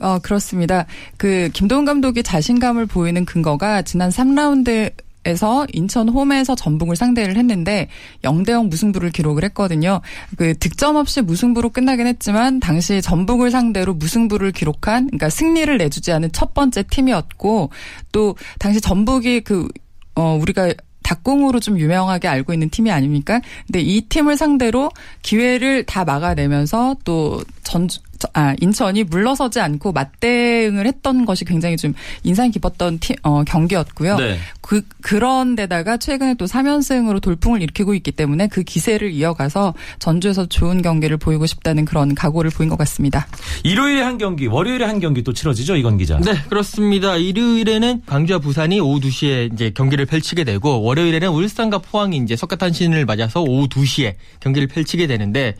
어, 0.00 0.18
그렇습니다. 0.20 0.86
그 1.16 1.48
김도훈 1.52 1.84
감독이 1.84 2.22
자신감을 2.22 2.86
보이는 2.86 3.24
근거가 3.24 3.82
지난 3.82 4.10
3라운드 4.10 4.92
에서 5.24 5.66
인천 5.72 6.08
홈에서 6.08 6.56
전북을 6.56 6.96
상대를 6.96 7.36
했는데 7.36 7.88
0대0 8.22 8.68
무승부를 8.68 9.10
기록을 9.10 9.44
했거든요. 9.44 10.00
그 10.36 10.54
득점 10.58 10.96
없이 10.96 11.20
무승부로 11.20 11.70
끝나긴 11.70 12.08
했지만 12.08 12.58
당시 12.58 13.00
전북을 13.00 13.52
상대로 13.52 13.94
무승부를 13.94 14.50
기록한 14.50 15.06
그러니까 15.06 15.30
승리를 15.30 15.78
내주지 15.78 16.10
않은 16.10 16.32
첫 16.32 16.54
번째 16.54 16.82
팀이었고 16.82 17.70
또 18.10 18.36
당시 18.58 18.80
전북이 18.80 19.42
그 19.42 19.68
어, 20.16 20.36
우리가 20.40 20.74
닭공으로 21.02 21.60
좀 21.60 21.78
유명하게 21.78 22.28
알고 22.28 22.52
있는 22.52 22.70
팀이 22.70 22.90
아닙니까? 22.90 23.40
근데 23.66 23.80
이 23.80 24.02
팀을 24.02 24.36
상대로 24.36 24.90
기회를 25.22 25.84
다 25.84 26.04
막아내면서 26.04 26.96
또 27.04 27.42
전, 27.62 27.88
아, 28.34 28.54
인천이 28.60 29.04
물러서지 29.04 29.60
않고 29.60 29.92
맞대응을 29.92 30.86
했던 30.86 31.24
것이 31.24 31.44
굉장히 31.44 31.76
좀 31.76 31.94
인상 32.22 32.50
깊었던 32.50 32.98
티, 32.98 33.14
어, 33.22 33.44
경기였고요. 33.44 34.16
네. 34.16 34.38
그 34.60 34.82
그런 35.00 35.56
데다가 35.56 35.96
최근에 35.96 36.34
또 36.34 36.46
3연승으로 36.46 37.20
돌풍을 37.20 37.62
일으키고 37.62 37.94
있기 37.94 38.12
때문에 38.12 38.48
그 38.48 38.62
기세를 38.62 39.12
이어가서 39.12 39.74
전주에서 39.98 40.46
좋은 40.46 40.82
경기를 40.82 41.16
보이고 41.16 41.46
싶다는 41.46 41.84
그런 41.84 42.14
각오를 42.14 42.50
보인 42.50 42.68
것 42.68 42.76
같습니다. 42.78 43.26
일요일에 43.64 44.02
한 44.02 44.18
경기, 44.18 44.46
월요일에 44.46 44.84
한 44.84 45.00
경기 45.00 45.22
또 45.22 45.32
치러지죠, 45.32 45.76
이건 45.76 45.98
기자. 45.98 46.18
네, 46.18 46.32
그렇습니다. 46.48 47.16
일요일에는 47.16 48.02
광주와 48.06 48.38
부산이 48.38 48.80
오후 48.80 49.00
2시에 49.00 49.52
이제 49.52 49.70
경기를 49.70 50.06
펼치게 50.06 50.44
되고 50.44 50.82
월요일에는 50.82 51.28
울산과 51.28 51.78
포항이 51.78 52.16
이제 52.18 52.36
석가탄신을 52.36 53.04
맞아서 53.04 53.42
오후 53.42 53.68
2시에 53.68 54.14
경기를 54.40 54.68
펼치게 54.68 55.06
되는데 55.06 55.56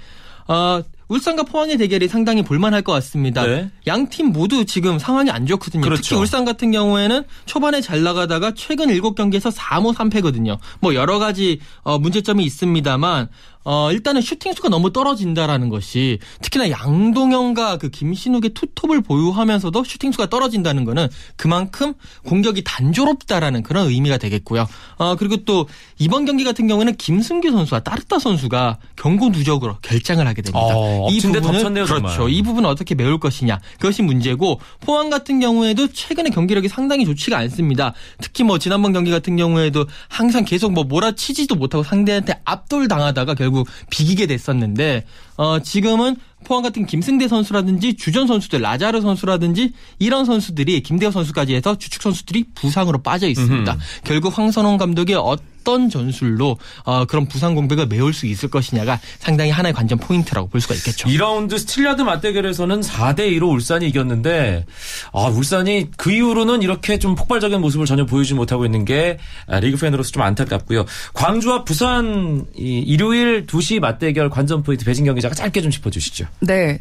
어, 0.48 0.82
울산과 1.12 1.42
포항의 1.42 1.76
대결이 1.76 2.08
상당히 2.08 2.42
볼만할 2.42 2.82
것 2.82 2.92
같습니다. 2.92 3.46
네. 3.46 3.70
양팀 3.86 4.28
모두 4.32 4.64
지금 4.64 4.98
상황이 4.98 5.30
안 5.30 5.46
좋거든요. 5.46 5.82
그렇죠. 5.82 6.02
특히 6.02 6.16
울산 6.16 6.44
같은 6.46 6.70
경우에는 6.70 7.24
초반에 7.44 7.82
잘 7.82 8.02
나가다가 8.02 8.52
최근 8.56 8.88
7경기에서 8.88 9.54
4무 9.54 9.94
3패거든요. 9.94 10.58
뭐 10.80 10.94
여러 10.94 11.18
가지 11.18 11.60
어, 11.82 11.98
문제점이 11.98 12.42
있습니다만 12.44 13.28
어, 13.64 13.92
일단은 13.92 14.20
슈팅 14.20 14.52
수가 14.52 14.68
너무 14.68 14.92
떨어진다라는 14.92 15.68
것이 15.68 16.18
특히나 16.40 16.70
양동현과 16.70 17.78
그 17.78 17.90
김신욱의 17.90 18.50
투톱을 18.54 19.02
보유하면서도 19.02 19.84
슈팅 19.84 20.12
수가 20.12 20.28
떨어진다는 20.28 20.84
거는 20.84 21.08
그만큼 21.36 21.94
공격이 22.24 22.64
단조롭다라는 22.64 23.62
그런 23.62 23.88
의미가 23.88 24.18
되겠고요. 24.18 24.66
어, 24.96 25.16
그리고 25.16 25.36
또 25.44 25.68
이번 25.98 26.24
경기 26.24 26.44
같은 26.44 26.66
경우는 26.66 26.96
김승규 26.96 27.50
선수와 27.50 27.80
따르타 27.80 28.18
선수가 28.18 28.78
경고 28.96 29.28
누적으로 29.28 29.76
결장을 29.82 30.26
하게 30.26 30.42
됩니다. 30.42 30.60
어, 30.60 31.08
이 31.10 31.20
부분은 31.20 31.40
덮쳤네요, 31.42 31.84
그렇죠. 31.84 32.28
이 32.28 32.42
부분은 32.42 32.68
어떻게 32.68 32.94
메울 32.94 33.20
것이냐 33.20 33.60
그것이 33.78 34.02
문제고 34.02 34.60
포항 34.80 35.10
같은 35.10 35.40
경우에도 35.40 35.88
최근에 35.88 36.30
경기력이 36.30 36.68
상당히 36.68 37.04
좋지가 37.04 37.38
않습니다. 37.38 37.94
특히 38.20 38.42
뭐 38.44 38.58
지난번 38.58 38.92
경기 38.92 39.10
같은 39.10 39.36
경우에도 39.36 39.86
항상 40.08 40.44
계속 40.44 40.72
뭐 40.72 40.84
몰아치지도 40.84 41.54
못하고 41.54 41.84
상대한테 41.84 42.40
압돌 42.44 42.88
당하다가 42.88 43.34
결국 43.34 43.51
결국 43.52 43.68
비기게 43.90 44.26
됐었는데 44.26 45.04
어, 45.36 45.60
지금은 45.60 46.16
포항 46.44 46.62
같은 46.62 46.86
김승대 46.86 47.28
선수라든지 47.28 47.94
주전 47.94 48.26
선수들 48.26 48.60
라자르 48.60 49.00
선수라든지 49.00 49.72
이런 49.98 50.24
선수들이 50.24 50.82
김대호 50.82 51.10
선수까지 51.12 51.54
해서 51.54 51.76
주축 51.76 52.02
선수들이 52.02 52.46
부상으로 52.54 53.02
빠져 53.02 53.28
있습니다. 53.28 53.72
음흠. 53.72 53.82
결국 54.04 54.36
황선홍 54.36 54.78
감독의 54.78 55.16
어떤 55.16 55.51
전술로 55.64 56.58
어, 56.84 57.04
그런 57.04 57.26
부상 57.26 57.54
공백을 57.54 57.86
메울 57.86 58.12
수 58.12 58.26
있을 58.26 58.50
것이냐가 58.50 59.00
상당히 59.18 59.50
하나의 59.50 59.72
관전 59.72 59.98
포인트라고 59.98 60.48
볼 60.48 60.60
수가 60.60 60.74
있겠죠. 60.74 61.08
2라운드 61.08 61.58
스틸리아드 61.58 62.02
맞대결에서는 62.02 62.80
4대 62.80 63.20
2로 63.38 63.50
울산이 63.50 63.88
이겼는데 63.88 64.66
아, 65.12 65.26
울산이 65.26 65.90
그 65.96 66.10
이후로는 66.12 66.62
이렇게 66.62 66.98
좀 66.98 67.14
폭발적인 67.14 67.60
모습을 67.60 67.86
전혀 67.86 68.04
보이지 68.06 68.34
못하고 68.34 68.64
있는 68.64 68.84
게 68.84 69.18
아, 69.46 69.60
리그 69.60 69.76
팬으로서 69.76 70.10
좀 70.10 70.22
안타깝고요. 70.22 70.84
광주와 71.14 71.64
부산 71.64 72.46
일요일 72.54 73.46
2시 73.46 73.80
맞대결 73.80 74.30
관전 74.30 74.62
포인트 74.62 74.84
배진경 74.84 75.14
기자가 75.14 75.34
짧게 75.34 75.60
좀 75.62 75.70
짚어주시죠. 75.70 76.26
네. 76.40 76.80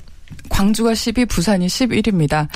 광주가 0.49 0.91
10위, 0.91 1.27
부산이 1.27 1.67
11위입니다. 1.67 2.47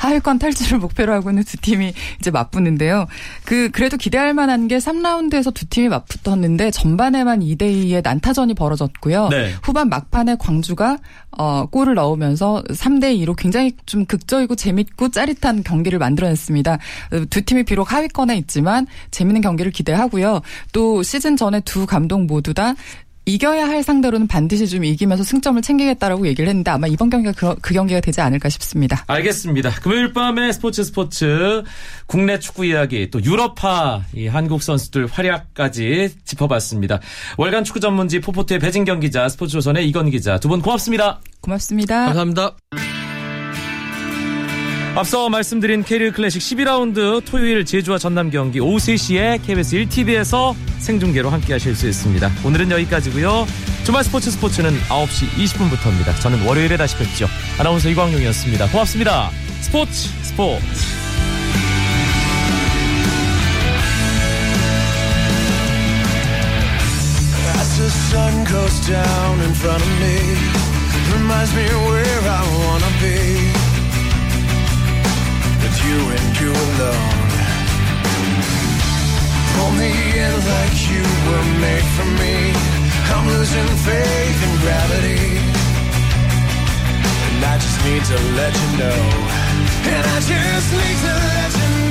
하위권 0.00 0.38
탈출을 0.38 0.78
목표로 0.78 1.12
하고 1.12 1.30
있는 1.30 1.44
두 1.44 1.56
팀이 1.58 1.92
이제 2.18 2.30
맞붙는데요. 2.30 3.06
그 3.44 3.70
그래도 3.70 3.96
기대할 3.96 4.34
만한 4.34 4.68
게 4.68 4.78
3라운드에서 4.78 5.52
두 5.52 5.66
팀이 5.66 5.88
맞붙었는데 5.88 6.70
전반에만 6.70 7.40
2대 7.40 7.62
2의 7.62 8.02
난타전이 8.02 8.54
벌어졌고요. 8.54 9.28
네. 9.28 9.52
후반 9.62 9.88
막판에 9.88 10.36
광주가 10.38 10.98
어 11.36 11.66
골을 11.66 11.94
넣으면서 11.94 12.62
3대 12.68 13.18
2로 13.20 13.34
굉장히 13.36 13.72
좀 13.86 14.04
극적이고 14.06 14.54
재밌고 14.54 15.10
짜릿한 15.10 15.62
경기를 15.64 15.98
만들어냈습니다. 15.98 16.78
두 17.30 17.44
팀이 17.44 17.64
비록 17.64 17.92
하위권에 17.92 18.36
있지만 18.38 18.86
재밌는 19.10 19.40
경기를 19.40 19.72
기대하고요. 19.72 20.40
또 20.72 21.02
시즌 21.02 21.36
전에 21.36 21.60
두 21.60 21.86
감독 21.86 22.24
모두 22.24 22.54
다 22.54 22.74
이겨야 23.24 23.68
할 23.68 23.82
상대로는 23.82 24.26
반드시 24.26 24.66
좀 24.66 24.84
이기면서 24.84 25.22
승점을 25.24 25.60
챙기겠다라고 25.62 26.26
얘기를 26.26 26.48
했는데 26.48 26.70
아마 26.70 26.86
이번 26.88 27.08
경기가 27.08 27.32
그, 27.36 27.54
그 27.60 27.72
경기가 27.74 28.00
되지 28.00 28.20
않을까 28.20 28.48
싶습니다. 28.48 29.04
알겠습니다. 29.06 29.70
금요일 29.80 30.12
밤에 30.12 30.52
스포츠 30.52 30.82
스포츠 30.84 31.62
국내 32.06 32.38
축구 32.38 32.64
이야기 32.66 33.10
또 33.10 33.22
유럽파 33.22 34.02
이 34.14 34.26
한국 34.26 34.62
선수들 34.62 35.06
활약까지 35.06 36.10
짚어봤습니다. 36.24 37.00
월간 37.36 37.64
축구 37.64 37.80
전문지 37.80 38.20
포포트의 38.20 38.58
배진경 38.58 39.00
기자, 39.00 39.28
스포츠조선의 39.28 39.88
이건 39.88 40.10
기자 40.10 40.38
두 40.38 40.48
분 40.48 40.60
고맙습니다. 40.60 41.20
고맙습니다. 41.40 42.06
감사합니다. 42.06 43.01
앞서 44.94 45.30
말씀드린 45.30 45.82
K리그 45.82 46.16
클래식 46.16 46.42
12라운드 46.42 47.24
토요일 47.24 47.64
제주와 47.64 47.96
전남 47.96 48.30
경기 48.30 48.60
오후 48.60 48.76
3시에 48.76 49.42
KBS 49.42 49.76
1TV에서 49.76 50.54
생중계로 50.80 51.30
함께 51.30 51.54
하실 51.54 51.74
수 51.74 51.88
있습니다. 51.88 52.30
오늘은 52.44 52.70
여기까지고요. 52.70 53.46
주말 53.84 54.04
스포츠 54.04 54.30
스포츠는 54.30 54.70
9시 54.70 55.28
20분부터입니다. 55.28 56.20
저는 56.20 56.46
월요일에 56.46 56.76
다시 56.76 56.96
뵙죠. 56.98 57.26
아나운서 57.58 57.88
이광용이었습니다. 57.88 58.68
고맙습니다. 58.68 59.30
스포츠 59.60 60.08
스포츠 60.22 60.62
sun 68.12 68.44
goes 68.44 68.86
down 68.86 69.40
in 69.40 69.54
front 69.54 69.82
of 69.82 70.00
me 70.00 70.36
reminds 71.14 71.54
me 71.54 71.64
where 71.88 72.20
I 72.28 72.42
wanna 72.58 72.90
be 73.00 73.61
you 75.84 75.98
and 76.16 76.40
you 76.40 76.50
alone. 76.52 77.28
Pull 79.54 79.72
me 79.82 79.92
in 80.24 80.34
like 80.54 80.76
you 80.92 81.04
were 81.28 81.46
made 81.60 81.86
for 81.96 82.08
me. 82.22 82.52
I'm 83.14 83.26
losing 83.28 83.70
faith 83.88 84.38
in 84.46 84.52
gravity. 84.64 85.38
And 87.26 87.44
I 87.44 87.56
just 87.58 87.78
need 87.84 88.04
to 88.12 88.18
let 88.38 88.52
you 88.60 88.68
know. 88.80 89.00
And 89.94 90.04
I 90.14 90.18
just 90.20 90.68
need 90.72 90.98
to 91.06 91.12
let 91.36 91.50
you 91.56 91.76
know. 91.76 91.81